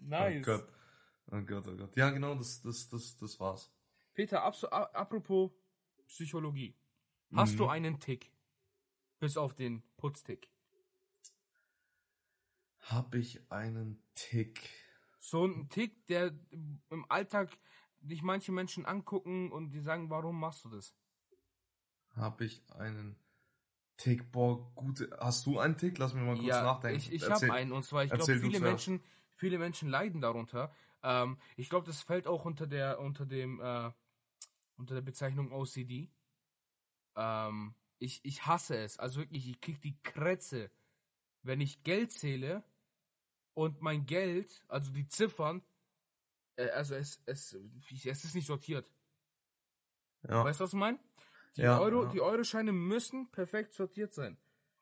[0.00, 0.38] nice.
[0.46, 0.68] Oh Gott.
[1.32, 1.96] Oh Gott, oh Gott.
[1.96, 3.70] Ja, genau, das, das, das, das war's.
[4.14, 5.50] Peter, apropos
[6.08, 6.76] Psychologie.
[7.34, 7.58] Hast Mhm.
[7.58, 8.32] du einen Tick?
[9.18, 10.48] Bis auf den Putztick.
[12.80, 14.70] Hab ich einen Tick?
[15.28, 17.50] So ein Tick, der im Alltag
[17.98, 20.94] dich manche Menschen angucken und die sagen, warum machst du das?
[22.14, 23.18] Habe ich einen
[23.96, 24.30] Tick?
[24.30, 25.10] Boah, gute.
[25.20, 25.98] Hast du einen Tick?
[25.98, 26.98] Lass mich mal kurz ja, nachdenken.
[26.98, 28.60] ich, ich habe einen und zwar, ich glaube, viele.
[28.60, 29.02] Menschen,
[29.32, 30.72] viele Menschen leiden darunter.
[31.02, 33.90] Ähm, ich glaube, das fällt auch unter der, unter dem, äh,
[34.76, 36.08] unter der Bezeichnung OCD.
[37.16, 39.00] Ähm, ich, ich hasse es.
[39.00, 40.70] Also wirklich, ich krieg die Krätze,
[41.42, 42.62] wenn ich Geld zähle
[43.56, 45.62] und mein Geld, also die Ziffern,
[46.56, 47.56] äh, also es, es,
[48.04, 48.86] es ist nicht sortiert.
[50.28, 50.44] Ja.
[50.44, 50.98] Weißt du, was ich meine?
[51.56, 52.10] Die, Ja, Euro, ja.
[52.10, 54.36] die Euroscheine müssen perfekt sortiert sein.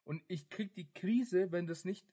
[0.04, 2.04] Und ich krieg die Krise, wenn das nicht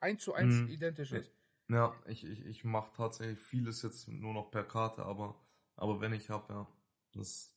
[0.00, 0.68] eins zu eins Mhm.
[0.68, 1.30] identisch ist.
[1.68, 5.38] Ja, ich, ich, ich mache tatsächlich vieles jetzt nur noch per Karte, aber,
[5.76, 6.66] aber wenn ich habe, ja,
[7.12, 7.54] das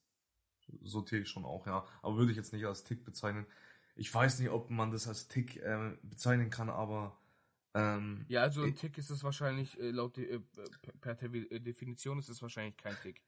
[0.84, 1.86] sortiere ich schon auch, ja.
[2.02, 3.46] Aber würde ich jetzt nicht als Tick bezeichnen.
[3.96, 7.18] Ich weiß nicht, ob man das als Tick äh, bezeichnen kann, aber
[7.76, 10.40] ähm, Ja, also ein Tick ist es wahrscheinlich, äh, laut äh,
[11.02, 13.24] per äh, Definition ist es wahrscheinlich kein Tick.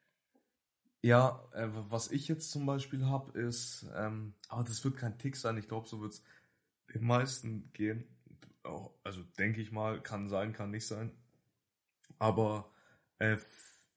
[1.04, 5.36] ja, äh, was ich jetzt zum Beispiel habe, ist, ähm, aber das wird kein Tick
[5.36, 6.24] sein, ich glaube, so wird es
[6.93, 8.08] den meisten gehen.
[8.64, 11.12] Auch, also denke ich mal, kann sein, kann nicht sein.
[12.20, 12.72] Aber
[13.20, 13.38] äh,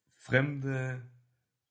[0.09, 1.03] fremde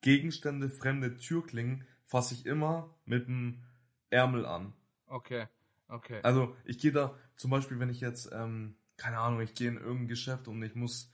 [0.01, 3.63] Gegenstände, fremde Türklingen fasse ich immer mit dem
[4.09, 4.73] Ärmel an.
[5.07, 5.47] Okay,
[5.87, 6.19] okay.
[6.23, 9.77] Also ich gehe da, zum Beispiel, wenn ich jetzt, ähm, keine Ahnung, ich gehe in
[9.77, 11.11] irgendein Geschäft und ich muss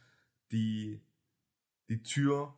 [0.51, 0.99] die,
[1.87, 2.57] die Tür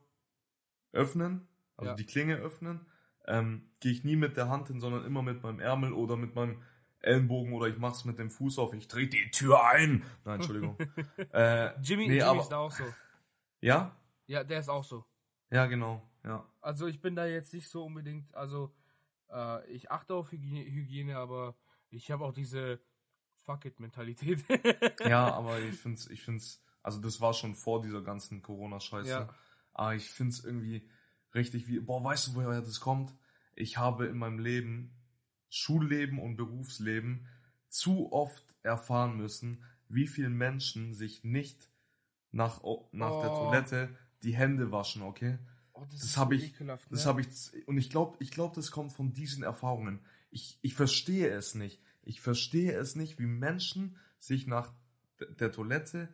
[0.94, 1.96] öffnen, also Ja.
[1.96, 2.86] die Klinge öffnen,
[3.26, 6.34] ähm, gehe ich nie mit der Hand hin, sondern immer mit meinem Ärmel oder mit
[6.34, 6.64] meinem
[7.02, 10.02] Ellenbogen oder ich mach's mit dem Fuß auf, ich trete die Tür ein.
[10.24, 10.78] Nein, Entschuldigung.
[11.34, 12.86] äh, Jimmy, nee, Jimmy aber- ist da auch so.
[13.60, 13.96] ja?
[14.28, 15.06] Ja, der ist auch so.
[15.50, 16.46] Ja, genau, ja.
[16.62, 18.74] Also ich bin da jetzt nicht so unbedingt, also
[19.30, 21.58] äh, ich achte auf Hygiene, Hygiene aber
[21.90, 22.80] ich habe auch diese
[23.48, 24.44] Fuck it Mentalität.
[25.00, 29.10] Ja, aber ich find's, ich find's, also das war schon vor dieser ganzen Corona-Scheiße.
[29.10, 29.34] Ja.
[29.74, 30.90] Aber ich find's irgendwie
[31.34, 33.16] richtig wie, boah, weißt du, woher das kommt?
[33.56, 34.94] Ich habe in meinem Leben,
[35.50, 37.26] Schulleben und Berufsleben,
[37.70, 41.70] zu oft erfahren müssen, wie viele Menschen sich nicht
[42.32, 43.46] nach, nach der Oh.
[43.46, 45.40] Toilette die Hände waschen, okay?
[45.72, 47.06] Oh, das Das habe so ich, ekelhaft, das ne?
[47.06, 47.28] habe ich,
[47.66, 50.02] und ich glaube, ich glaube, das kommt von diesen Erfahrungen.
[50.32, 51.82] Ich, ich verstehe es nicht.
[52.08, 54.74] Ich verstehe es nicht, wie Menschen sich nach
[55.40, 56.14] der Toilette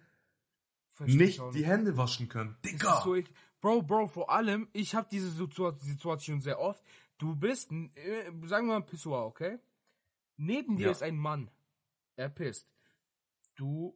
[0.88, 2.56] Versteh ich nicht die Hände waschen können.
[2.66, 3.02] Digga!
[3.04, 3.30] so ek-
[3.62, 6.84] Bro, Bro, vor allem, ich habe diese Situa- Situation sehr oft.
[7.18, 9.58] Du bist, äh, sagen wir mal Pissoir, okay?
[10.38, 10.92] Neben dir Ja.
[10.92, 11.50] ist ein Mann.
[12.16, 12.68] Er pisst.
[13.56, 13.96] Du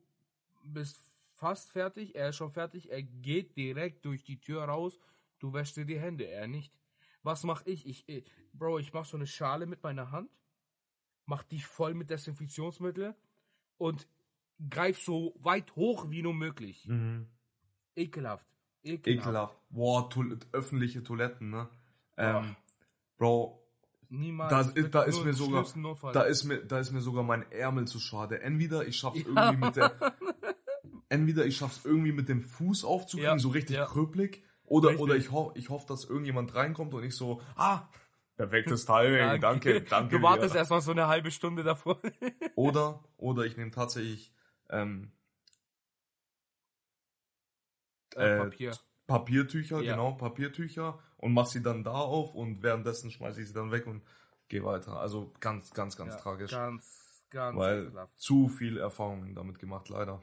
[0.63, 0.97] bist
[1.33, 4.97] fast fertig, er ist schon fertig, er geht direkt durch die Tür raus,
[5.39, 6.73] du wäschst dir die Hände, er nicht.
[7.23, 7.85] Was mach ich?
[7.85, 8.23] Ich, äh,
[8.53, 10.29] Bro, ich mach so eine Schale mit meiner Hand,
[11.27, 13.13] mach die voll mit Desinfektionsmittel
[13.77, 14.07] und
[14.69, 16.87] greif so weit hoch wie nur möglich.
[16.87, 17.27] mhm.
[17.95, 18.47] Ekelhaft.
[18.83, 19.07] Ekelhaft.
[19.27, 19.57] Ekelhaft.
[19.69, 21.69] Boah, Toil öffentliche Toiletten, ne?
[22.17, 22.55] Ähm.
[23.17, 23.63] Bro,
[24.09, 24.49] Niemals.
[24.51, 25.65] Da- Wirklich da ist mir sogar-
[26.13, 28.41] da ist mir, da ist mir sogar mein Ärmel zu schade.
[28.41, 29.25] Entweder ich schaff's Ja.
[29.51, 29.91] irgendwie mit der,
[31.09, 33.85] entweder ich schaff's irgendwie mit dem Fuß aufzukriegen, Ja, so richtig ja.
[33.85, 35.03] krüppelig, oder, Richtig.
[35.03, 37.89] oder ich, ho ich hoffe, dass irgendjemand reinkommt und ich so, ah,
[38.37, 40.15] perfektes Timing, Ja, danke, danke.
[40.17, 40.59] Du wartest dir.
[40.59, 41.99] erstmal so eine halbe Stunde davor.
[42.55, 44.33] Oder, oder ich nehme tatsächlich,
[44.69, 45.11] ähm,
[48.15, 48.77] Äh, Äh, Papier.
[49.05, 49.91] Papiertücher, Ja.
[49.93, 53.85] genau, Papiertücher und mach sie dann da auf und währenddessen schmeiße ich sie dann weg
[53.87, 54.01] und
[54.49, 54.99] gehe weiter.
[54.99, 56.51] Also ganz, ganz, ganz Ja, tragisch.
[56.51, 58.19] Ganz, ganz weil ekelhaft.
[58.19, 60.21] zu viel Erfahrungen damit gemacht, leider.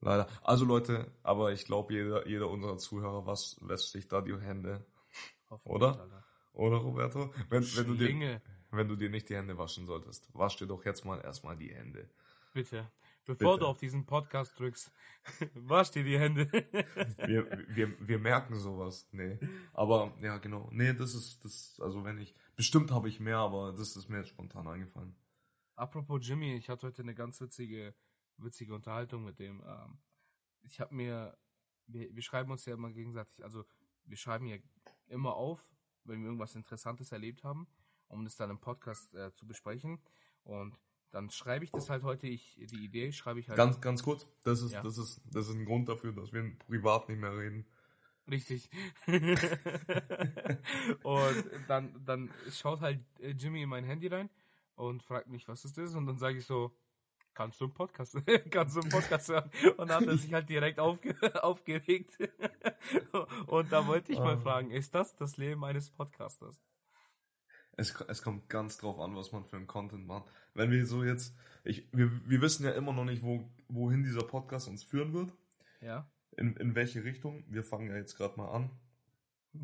[0.00, 0.28] Leider.
[0.42, 4.84] Also Leute, aber ich glaube, jeder, jeder unserer Zuhörer was, wäscht sich da die Hände.
[5.48, 6.00] Hoffentlich, oder?
[6.00, 6.24] Alter.
[6.52, 7.32] Oder Roberto?
[7.48, 10.84] Wenn, wenn, du dir, wenn du dir nicht die Hände waschen solltest, wasch dir doch
[10.84, 12.08] jetzt mal erstmal die Hände.
[12.52, 12.90] bitte.
[13.24, 13.60] Bevor Bitte.
[13.60, 14.90] du auf diesen Podcast drückst,
[15.54, 16.50] wasch dir die Hände.
[17.24, 19.08] Wir, wir, wir merken sowas.
[19.12, 19.38] Nee.
[19.72, 20.68] Aber ja, genau.
[20.72, 24.18] Nee, das ist, das, also wenn ich, bestimmt habe ich mehr, aber das ist mir
[24.18, 25.14] jetzt spontan eingefallen.
[25.76, 27.94] Apropos Jimmy, ich hatte heute eine ganz witzige,
[28.38, 29.62] witzige Unterhaltung mit dem.
[29.64, 29.98] Ähm,
[30.62, 31.38] ich habe mir,
[31.86, 33.64] wir, wir schreiben uns ja immer gegenseitig, also
[34.04, 34.56] wir schreiben ja
[35.06, 35.71] immer auf,
[36.04, 37.66] wenn wir irgendwas Interessantes erlebt haben,
[38.08, 40.00] um das dann im Podcast äh, zu besprechen.
[40.44, 40.78] Und
[41.10, 43.56] dann schreibe ich das halt heute, ich, die Idee schreibe ich halt.
[43.56, 44.82] Ganz, ganz kurz, das ist, Ja.
[44.82, 47.66] das ist, das ist ein Grund dafür, dass wir privat nicht mehr reden.
[48.30, 48.70] Richtig.
[51.02, 54.30] und dann, dann schaut halt äh, Jimmy in mein Handy rein
[54.74, 55.94] und fragt mich, was ist das?
[55.94, 56.74] Und dann sage ich so,
[57.34, 58.16] kannst du einen Podcast,
[58.50, 59.50] kannst du einen Podcast hören?
[59.76, 61.14] Und dann hat er sich halt direkt aufge
[61.44, 62.18] aufgeregt.
[63.46, 64.40] und da wollte ich mal Ah.
[64.40, 66.60] fragen, ist das das Leben eines Podcasters?
[67.76, 70.30] Es, es kommt ganz drauf an, was man für einen Content macht.
[70.54, 74.24] Wenn wir so jetzt, ich, wir, wir wissen ja immer noch nicht, wo, wohin dieser
[74.24, 75.32] Podcast uns führen wird.
[75.80, 76.06] Ja.
[76.36, 77.44] in, in welche Richtung.
[77.48, 78.70] Wir fangen ja jetzt gerade mal an.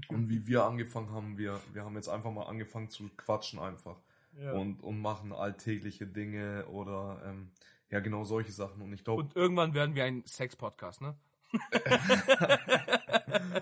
[0.08, 3.96] Und wie wir angefangen haben, wir, wir haben jetzt einfach mal angefangen zu quatschen einfach.
[4.40, 4.52] Ja.
[4.52, 7.50] Und, und machen alltägliche Dinge oder ähm,
[7.90, 8.82] ja genau solche Sachen.
[8.82, 11.16] Und ich glaube, Und irgendwann werden wir ein Sex-Podcast, ne?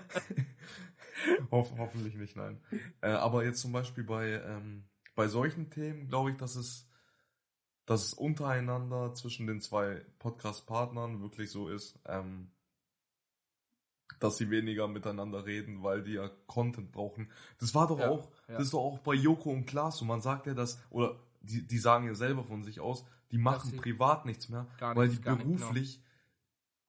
[1.51, 2.61] Hoff, hoffentlich nicht, nein.
[3.01, 6.89] Äh, aber jetzt zum Beispiel bei, ähm, bei solchen Themen glaube ich, dass es,
[7.85, 12.51] dass es untereinander zwischen den zwei Podcast-Partnern wirklich so ist, ähm,
[14.19, 17.29] dass sie weniger miteinander reden, weil die ja Content brauchen.
[17.59, 18.55] Das war doch Ja, auch, ja.
[18.55, 20.05] das ist doch auch bei Joko und Klaas so.
[20.05, 23.75] Man sagt ja das, oder die, die sagen ja selber von sich aus, die machen
[23.77, 25.37] privat nichts mehr, gar weil nichts, die genau.
[25.43, 26.01] beruflich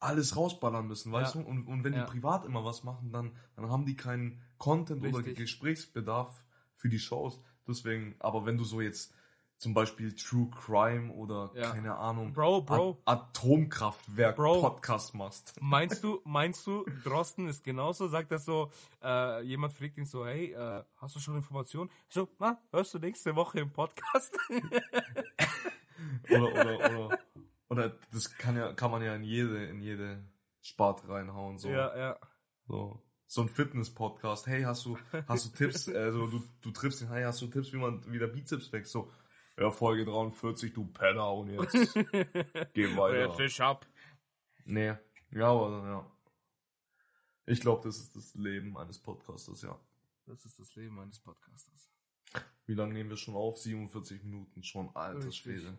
[0.01, 1.43] alles rausballern müssen, weißt Ja.
[1.43, 1.49] du?
[1.49, 2.05] Und, und wenn Ja.
[2.05, 5.37] die privat immer was machen, dann, dann haben die keinen Content oder Richtig.
[5.39, 7.41] Gesprächsbedarf für die Shows.
[7.67, 9.13] Deswegen, aber wenn du so jetzt
[9.59, 11.71] zum Beispiel True Crime oder Ja.
[11.73, 13.03] keine Ahnung, Bro, Bro.
[13.05, 14.61] Atomkraftwerk Bro.
[14.61, 15.55] Podcast machst.
[15.61, 18.07] Meinst du, meinst du, Drosten ist genauso?
[18.09, 18.71] Sagt das so,
[19.03, 21.91] äh, jemand fragt ihn so, hey, äh, hast du schon Informationen?
[22.09, 24.37] So, na, hörst du nächste Woche im Podcast?
[26.31, 27.19] Oder, oder, oder,
[27.69, 30.23] oder das kann ja, kann man ja in jede, in jede
[30.61, 31.69] Sparte reinhauen, so.
[31.69, 32.19] Ja, ja.
[32.69, 34.47] So, so ein Fitness-Podcast.
[34.47, 35.89] Hey, hast du, hast du Tipps?
[35.95, 38.93] Also du, du triffst ihn, hey, hast du Tipps, wie man wieder Bizeps wächst?
[38.93, 39.11] So,
[39.59, 41.73] ja, Folge 43, du Penner und jetzt
[42.75, 43.33] geh weiter.
[43.35, 43.87] Fisch ab.
[44.65, 44.95] Nee,
[45.31, 46.11] ja, aber ja.
[47.47, 49.79] Ich glaube, das ist das Leben eines Podcasters, ja.
[50.27, 51.89] Das ist das Leben eines Podcasters.
[52.67, 53.59] Wie lange nehmen wir schon auf?
[53.59, 55.33] 47 Minuten schon, alter.
[55.33, 55.79] Schwede.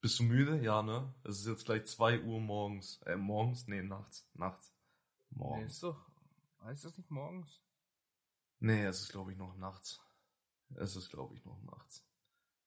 [0.00, 0.60] Bist du müde?
[0.62, 1.12] Ja, ne?
[1.24, 3.00] Es ist jetzt gleich 2 Uhr morgens.
[3.06, 3.66] Äh, morgens?
[3.66, 4.28] Nee, nachts.
[4.34, 4.72] Nachts.
[5.30, 5.74] Nee, Morgens.
[5.74, 5.96] ist doch,
[6.62, 7.60] heißt das nicht morgens?
[8.60, 10.00] Nee, es ist, glaube ich, noch nachts.
[10.76, 12.04] Es ist, glaube ich, noch nachts.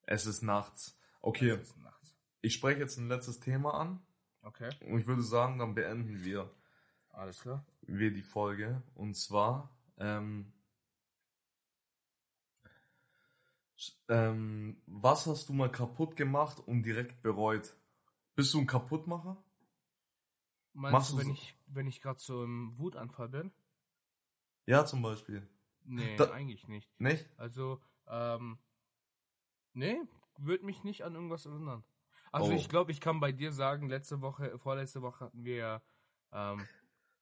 [0.06, 0.97] Es ist nachts.
[1.22, 2.16] Okay, ist nachts.
[2.41, 4.06] ich spreche jetzt ein letztes Thema an
[4.41, 6.53] Okay, und ich würde sagen, dann beenden wir,
[7.10, 7.66] alles klar.
[7.82, 8.84] wir die Folge.
[8.93, 10.53] Und zwar, ähm,
[14.08, 17.76] ähm, was hast du mal kaputt gemacht und direkt bereut?
[18.36, 19.43] Bist du ein Kaputtmacher?
[20.74, 23.51] Meinst Machst du, du wenn so- ich, wenn ich gerade so im Wutanfall bin?
[24.68, 25.47] Ja, zum Beispiel.
[25.84, 26.89] Nee, Da- eigentlich nicht.
[26.99, 27.28] Nicht?
[27.38, 28.58] Also, ähm,
[29.76, 29.97] nee,
[30.38, 31.84] würde mich nicht an irgendwas erinnern.
[32.32, 32.55] Also Oh.
[32.55, 35.82] ich glaube, ich kann bei dir sagen, letzte Woche, vorletzte Woche hatten wir ja,
[36.34, 36.67] ähm,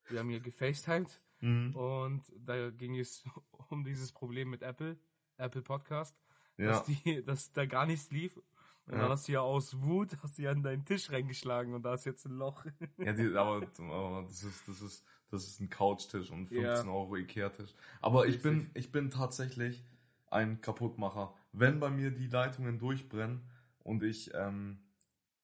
[0.10, 1.76] wir haben ja gefacetimed Mhm.
[1.76, 3.24] und da ging es
[3.70, 4.97] um dieses Problem mit Apple,
[5.38, 6.18] Apple Podcast,
[6.58, 6.68] Ja.
[6.68, 8.38] dass, die, dass da gar nichts lief.
[8.86, 8.99] Und Ja.
[9.01, 11.93] dann hast du ja aus Wut, hast du ja an deinen Tisch reingeschlagen und da
[11.93, 12.66] ist jetzt ein Loch.
[12.97, 16.91] Ja, die, aber, aber das ist, das ist, das ist ein Couchtisch und 15 Ja.
[16.93, 17.74] Euro Ikea-Tisch.
[18.01, 19.84] Aber ich bin, ich bin tatsächlich
[20.32, 21.34] ein Kaputtmacher.
[21.54, 23.41] Wenn bei mir die Leitungen durchbrennen
[23.80, 24.80] und ich ähm,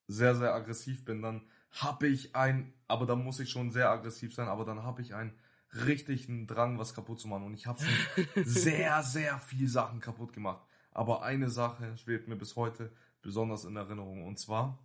[0.06, 4.34] sehr, sehr aggressiv bin, dann habe ich ein, aber dann muss ich schon sehr aggressiv
[4.34, 5.32] sein, aber dann habe ich einen
[5.72, 7.44] richtigen Drang, was kaputt zu machen.
[7.44, 10.66] Und ich habe schon sehr, sehr viel Sachen kaputt gemacht.
[10.90, 12.92] Aber eine Sache schwebt mir bis heute
[13.22, 14.26] besonders in Erinnerung.
[14.26, 14.78] Und zwar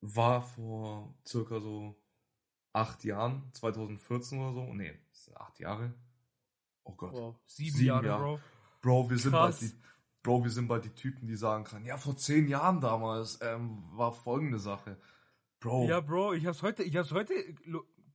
[0.00, 1.96] war vor circa so
[2.72, 4.98] acht Jahren, 2014 oder so, nee,
[5.34, 5.94] acht Jahre.
[6.82, 7.12] Oh Gott.
[7.12, 8.22] Wow, sieben, Sieben Jahre, Jahre.
[8.22, 8.40] Bro.
[8.84, 9.60] Bro, wir sind Krass.
[9.60, 9.74] bald die,
[10.22, 13.82] Bro, wir sind bald die Typen, die sagen können, ja, vor zehn Jahren damals ähm,
[13.92, 14.98] war folgende Sache.
[15.58, 17.32] Bro, Ja, Bro, ich hab's heute, ich hab's heute,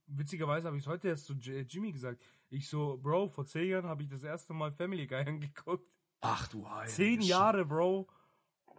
[0.05, 2.21] witzigerweise habe ich es heute erst zu Jimmy gesagt.
[2.51, 5.91] Ich so, Bro, vor zehn Jahren habe ich das erste Mal Family Guy angeguckt.
[6.21, 8.07] ach du Heilige Zehn Jahre, Bro.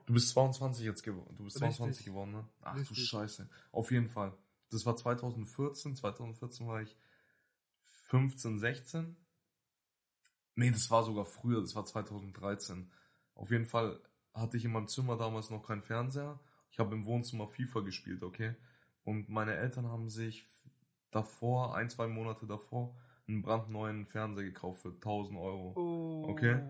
[0.07, 1.35] Du bist 22 jetzt geworden.
[1.37, 1.77] Du bist Richtig.
[1.77, 2.49] 22 geworden, ne?
[2.63, 3.05] Ach du Richtig.
[3.05, 3.49] Scheiße.
[3.73, 4.33] Auf jeden Fall.
[4.71, 5.97] Das war 2014.
[5.97, 6.97] 2014 war ich
[8.07, 9.17] 15, 16.
[10.61, 11.63] Nee, das war sogar früher.
[11.63, 12.91] Das war 2013.
[13.35, 13.99] Auf jeden Fall
[14.35, 16.39] hatte ich in meinem Zimmer damals noch keinen Fernseher.
[16.71, 18.55] Ich habe im Wohnzimmer FIFA gespielt, okay?
[19.03, 20.45] Und meine Eltern haben sich
[21.11, 22.95] davor, ein, zwei Monate davor,
[23.27, 25.73] einen brandneuen Fernseher gekauft für 1000 Euro.
[25.77, 26.61] Oh, Okay.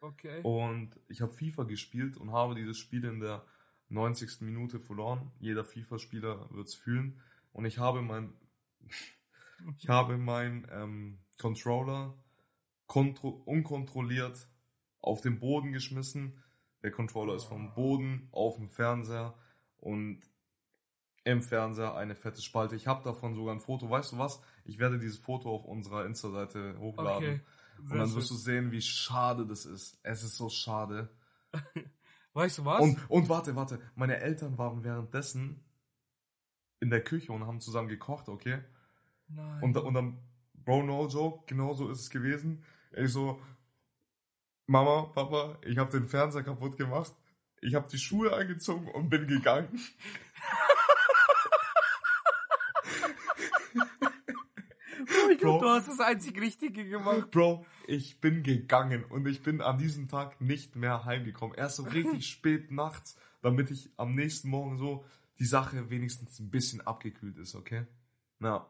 [0.00, 0.40] Okay.
[0.42, 3.44] Und ich habe FIFA gespielt und habe dieses Spiel in der
[3.90, 4.40] 90.
[4.40, 5.32] Minute verloren.
[5.38, 7.20] Jeder FIFA-Spieler wird's fühlen.
[7.52, 8.32] Und ich habe mein,
[9.76, 12.14] ich habe mein ähm, Controller
[12.86, 14.48] unkontrolliert
[15.00, 16.42] auf den Boden geschmissen.
[16.82, 19.34] Der Controller ist vom Boden auf den Fernseher
[19.78, 20.20] und
[21.24, 22.76] im Fernseher eine fette Spalte.
[22.76, 23.88] Ich habe davon sogar ein Foto.
[23.88, 24.40] Weißt du was?
[24.64, 27.40] Ich werde dieses Foto auf unserer Insta-Seite hochladen.
[27.76, 27.90] Okay.
[27.90, 29.98] Und dann wirst du sehen, wie schade das ist.
[30.02, 31.08] Es ist so schade.
[32.34, 32.82] Weißt du was?
[32.82, 33.80] Und, und warte, warte.
[33.94, 35.64] Meine Eltern waren währenddessen
[36.80, 38.58] in der Küche und haben zusammen gekocht, okay?
[39.28, 39.62] Nein.
[39.62, 40.18] Und, und dann,
[40.52, 42.62] Bro, no joke, genau so ist es gewesen.
[42.96, 43.40] Ich so,
[44.66, 47.12] Mama, Papa, ich habe den Fernseher kaputt gemacht.
[47.60, 49.80] Ich habe die Schuhe angezogen und bin gegangen.
[55.44, 55.60] Bro.
[55.60, 57.30] Du hast das einzig Richtige gemacht.
[57.30, 61.56] Bro, ich bin gegangen und ich bin an diesem Tag nicht mehr heimgekommen.
[61.56, 65.04] Erst so richtig spät nachts, damit ich am nächsten Morgen so
[65.38, 67.86] die Sache wenigstens ein bisschen abgekühlt ist, okay?
[68.38, 68.66] Na,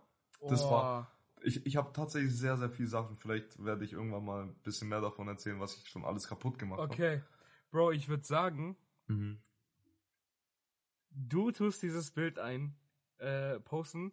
[0.49, 1.11] das war.
[1.45, 3.17] Ich, ich habe tatsächlich sehr, sehr viele Sachen.
[3.17, 6.59] Vielleicht werde ich irgendwann mal ein bisschen mehr davon erzählen, was ich schon alles kaputt
[6.59, 6.93] gemacht habe.
[6.93, 7.23] Okay.
[7.71, 8.77] Bro, ich würde sagen,
[9.09, 9.43] Mhm.
[11.11, 12.75] du tust dieses Bild ein,
[13.19, 14.13] äh, posten.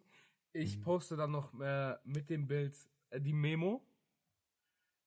[0.52, 0.82] Ich Mhm.
[0.82, 2.76] poste dann noch äh, mit dem Bild
[3.10, 3.82] äh, die Memo.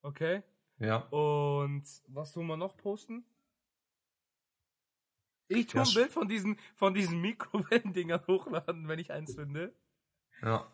[0.02, 0.42] Okay.
[0.80, 1.08] Ja.
[1.10, 3.24] Und was tun wir noch posten?
[5.48, 9.76] Ich tue Ja, ein Bild von diesen, von diesen Mikrowellendingern hochladen, wenn ich eins finde.
[10.42, 10.68] Ja.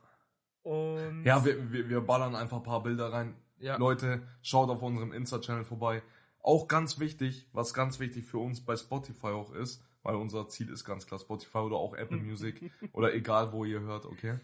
[0.63, 3.35] Und Ja, wir, wir, wir ballern einfach ein paar Bilder rein.
[3.59, 3.77] Ja.
[3.77, 6.01] Leute, schaut auf unserem Insta-Channel vorbei.
[6.41, 10.69] Auch ganz wichtig, was ganz wichtig für uns bei Spotify auch ist, weil unser Ziel
[10.69, 14.39] ist ganz klar Spotify oder auch Apple Music oder egal wo ihr hört, okay?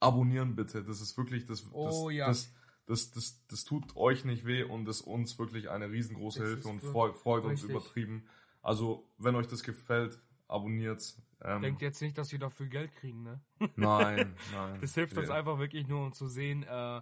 [0.00, 2.28] Abonnieren bitte, das ist wirklich, das, das, Oh, ja.
[2.28, 2.52] das,
[2.86, 6.68] das, das, das tut euch nicht weh und ist uns wirklich eine riesengroße Das Hilfe
[6.68, 8.26] und freut, freut uns übertrieben.
[8.62, 11.14] Also, wenn euch das gefällt, abonniert.
[11.42, 13.40] Ähm, denkt jetzt nicht, dass wir dafür Geld kriegen, ne?
[13.76, 14.78] nein, nein.
[14.80, 17.00] Das hilft uns einfach wirklich nur, um zu sehen, äh,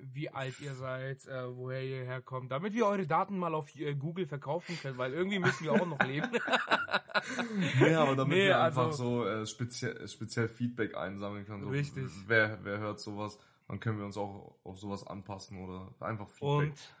[0.00, 3.94] wie alt ihr seid, äh, woher ihr herkommt, damit wir eure Daten mal auf äh,
[3.94, 6.28] Google verkaufen können, weil irgendwie müssen wir auch noch leben.
[7.80, 11.64] Nee, aber damit Nee, wir einfach also- so äh, speziell, speziell Feedback einsammeln können.
[11.64, 12.04] So, Richtig.
[12.26, 16.70] Wer, wer hört sowas, dann können wir uns auch auf sowas anpassen oder einfach Feedback.
[16.70, 16.96] Und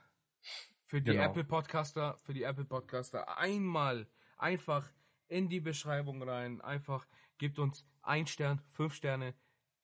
[0.86, 1.22] für die Genau.
[1.24, 4.08] Apple Podcaster, für die Apple Podcaster einmal
[4.38, 4.88] einfach
[5.28, 7.06] in die Beschreibung rein, einfach
[7.38, 9.34] gebt uns ein Stern, fünf Sterne,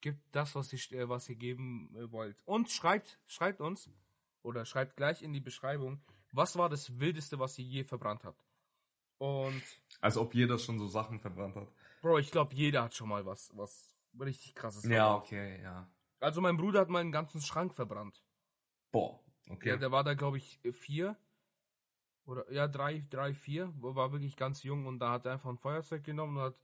[0.01, 2.41] gebt das, was ihr, äh, was ihr geben äh, wollt.
[2.45, 3.89] Und schreibt, schreibt uns
[4.41, 8.43] oder schreibt gleich in die Beschreibung, was war das Wildeste, was ihr je verbrannt habt.
[9.17, 9.63] Und
[10.01, 11.71] Als ob jeder schon so Sachen verbrannt hat.
[12.01, 15.23] Bro, ich glaube, jeder hat schon mal was, was richtig krasses Ja, verbrannt.
[15.25, 15.89] okay, ja.
[16.19, 18.21] Also mein Bruder hat mal einen ganzen Schrank verbrannt.
[18.91, 19.19] Boah,
[19.49, 19.69] okay.
[19.69, 21.17] Ja, der war da, glaube ich, vier.
[22.25, 23.71] Oder ja, drei, drei, vier.
[23.79, 26.55] War wirklich ganz jung und da hat er einfach ein Feuerzeug genommen und hat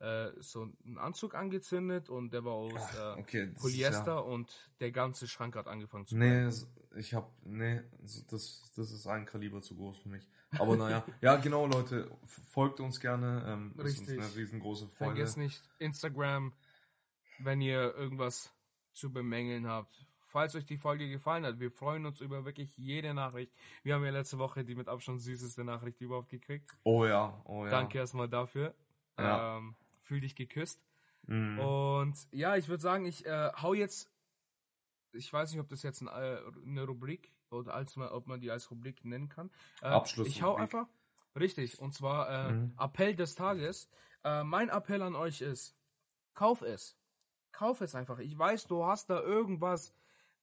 [0.00, 4.18] äh, so einen Anzug angezündet und der war aus Ach, äh, okay, ist Polyester ja-
[4.18, 6.48] und der ganze Schrank hat angefangen zu Nee, brennen.
[6.48, 7.82] s- ich hab, nee,
[8.28, 10.28] das, das ist ein Kaliber zu groß für mich.
[10.58, 12.10] Aber naja, ja, genau, Leute,
[12.50, 14.18] folgt uns gerne, ähm, ist uns Richtig.
[14.24, 15.12] eine riesengroße Freude.
[15.14, 16.52] Vergesst nicht Instagram,
[17.38, 18.52] wenn ihr irgendwas
[18.92, 20.04] zu bemängeln habt.
[20.32, 23.52] Falls euch die Folge gefallen hat, wir freuen uns über wirklich jede Nachricht.
[23.82, 26.74] Wir haben ja letzte Woche die mit Abstand süßeste Nachricht überhaupt gekriegt.
[26.84, 27.70] Oh ja, oh ja.
[27.70, 28.74] Danke erstmal dafür.
[29.18, 29.58] Ja.
[29.58, 30.82] Ähm, fühl dich geküsst.
[31.26, 31.58] Mhm.
[31.58, 34.10] Und ja, ich würde sagen, ich äh, hau jetzt.
[35.12, 38.40] Ich weiß nicht, ob das jetzt ein, äh, eine Rubrik oder als man, ob man
[38.40, 39.50] die als Rubrik nennen kann.
[39.82, 40.34] Äh, Abschlussrubrik.
[40.34, 40.86] Ich hau einfach.
[41.38, 41.78] Richtig.
[41.78, 42.74] Und zwar äh, Mhm.
[42.78, 43.90] Appell des Tages.
[44.24, 45.76] Äh, mein Appell an euch ist:
[46.32, 46.96] Kauf es.
[47.52, 48.18] Kauf es einfach.
[48.18, 49.94] Ich weiß, du hast da irgendwas,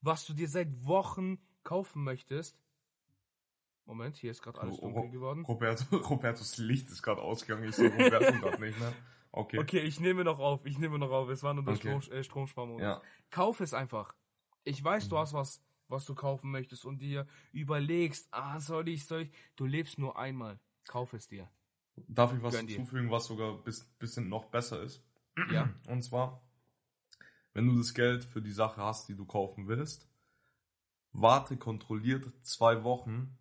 [0.02, 2.58] was du dir seit Wochen kaufen möchtest.
[3.86, 5.46] Moment, hier ist gerade alles Oh, dunkel geworden.
[5.46, 8.94] Roberto, Robertos Licht ist gerade ausgegangen, ich sehe Roberto gerade nicht mehr.
[9.32, 9.60] Okay.
[9.60, 10.66] Okay, ich nehme noch auf.
[10.66, 11.30] Ich nehme noch auf.
[11.30, 12.00] Es war nur der Okay.
[12.02, 12.82] Strom, äh, Stromsparmodus.
[12.82, 13.02] Ja.
[13.30, 14.16] Kauf es einfach.
[14.64, 15.20] Ich weiß, du Mhm.
[15.20, 19.32] hast was, was du kaufen möchtest und dir überlegst, ah, soll ich, soll ich.
[19.56, 20.60] Du lebst nur einmal.
[20.88, 21.50] Kauf es dir.
[22.08, 22.78] Darf ich was Gönn dir.
[22.78, 25.04] hinzufügen, was sogar ein bis, bisschen noch besser ist?
[25.52, 25.70] Ja.
[25.88, 26.42] Und zwar,
[27.54, 30.08] wenn du das Geld für die Sache hast, die du kaufen willst,
[31.12, 33.38] warte kontrolliert zwei Wochen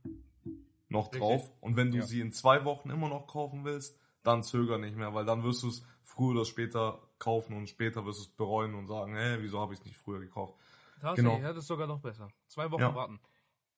[0.88, 1.20] noch Richtig.
[1.20, 1.52] drauf.
[1.60, 2.06] Und wenn du Ja.
[2.06, 5.62] sie in zwei Wochen immer noch kaufen willst, dann zöger nicht mehr, weil dann wirst
[5.62, 9.38] du es früher oder später kaufen und später wirst du es bereuen und sagen, hey,
[9.40, 10.54] wieso habe ich es nicht früher gekauft?
[11.00, 11.42] Tatsächlich, Genau.
[11.42, 12.28] ja, das ist sogar noch besser.
[12.46, 12.94] Zwei Wochen Ja.
[12.94, 13.20] warten.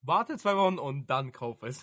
[0.02, 1.82] Warte zwei Wochen und dann kauf es.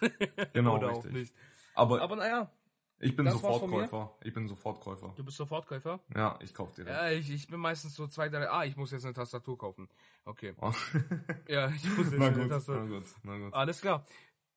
[0.53, 1.13] Genau, Oder auch richtig.
[1.13, 1.35] nicht.
[1.75, 2.51] Aber, Aber naja,
[2.99, 3.35] ich bin das.
[3.35, 4.15] Sofortkäufer.
[4.23, 5.13] Ich bin Sofortkäufer.
[5.15, 5.99] du bist Sofortkäufer.
[6.15, 6.89] Ja, ich kaufe dir.
[6.89, 9.89] Ja, ich, ich bin meistens so zwei, drei, ah, ich muss jetzt eine Tastatur kaufen.
[10.25, 10.55] Okay.
[10.61, 10.71] Oh.
[11.47, 12.83] Ja, ich muss jetzt na eine gut, Tastatur.
[12.85, 13.53] na gut, na gut.
[13.53, 14.05] Alles klar.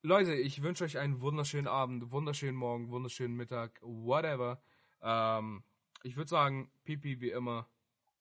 [0.02, 4.62] Leute, ich wünsche euch einen wunderschönen Abend, wunderschönen Morgen, wunderschönen Mittag, whatever.
[5.02, 5.62] Ähm,
[6.02, 7.68] ich würde sagen, Pipi, wie immer,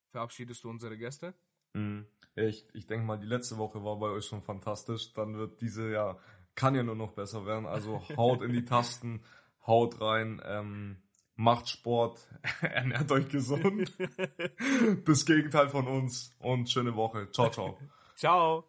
[0.08, 1.34] verabschiedest du unsere Gäste.
[1.74, 2.06] Mhm.
[2.36, 5.14] Ja, ich, ich denke mal, die letzte Woche war bei euch schon fantastisch.
[5.14, 6.18] Dann wird diese ja,
[6.56, 7.66] kann ja nur noch besser werden.
[7.66, 9.22] Also haut in die Tasten,
[9.70, 10.98] haut rein, ähm,
[11.36, 12.28] macht Sport,
[12.62, 13.92] ernährt euch gesund.
[15.06, 17.32] Das Gegenteil von uns und schöne Woche.
[17.32, 17.78] Ciao, ciao.
[18.16, 18.69] Ciao.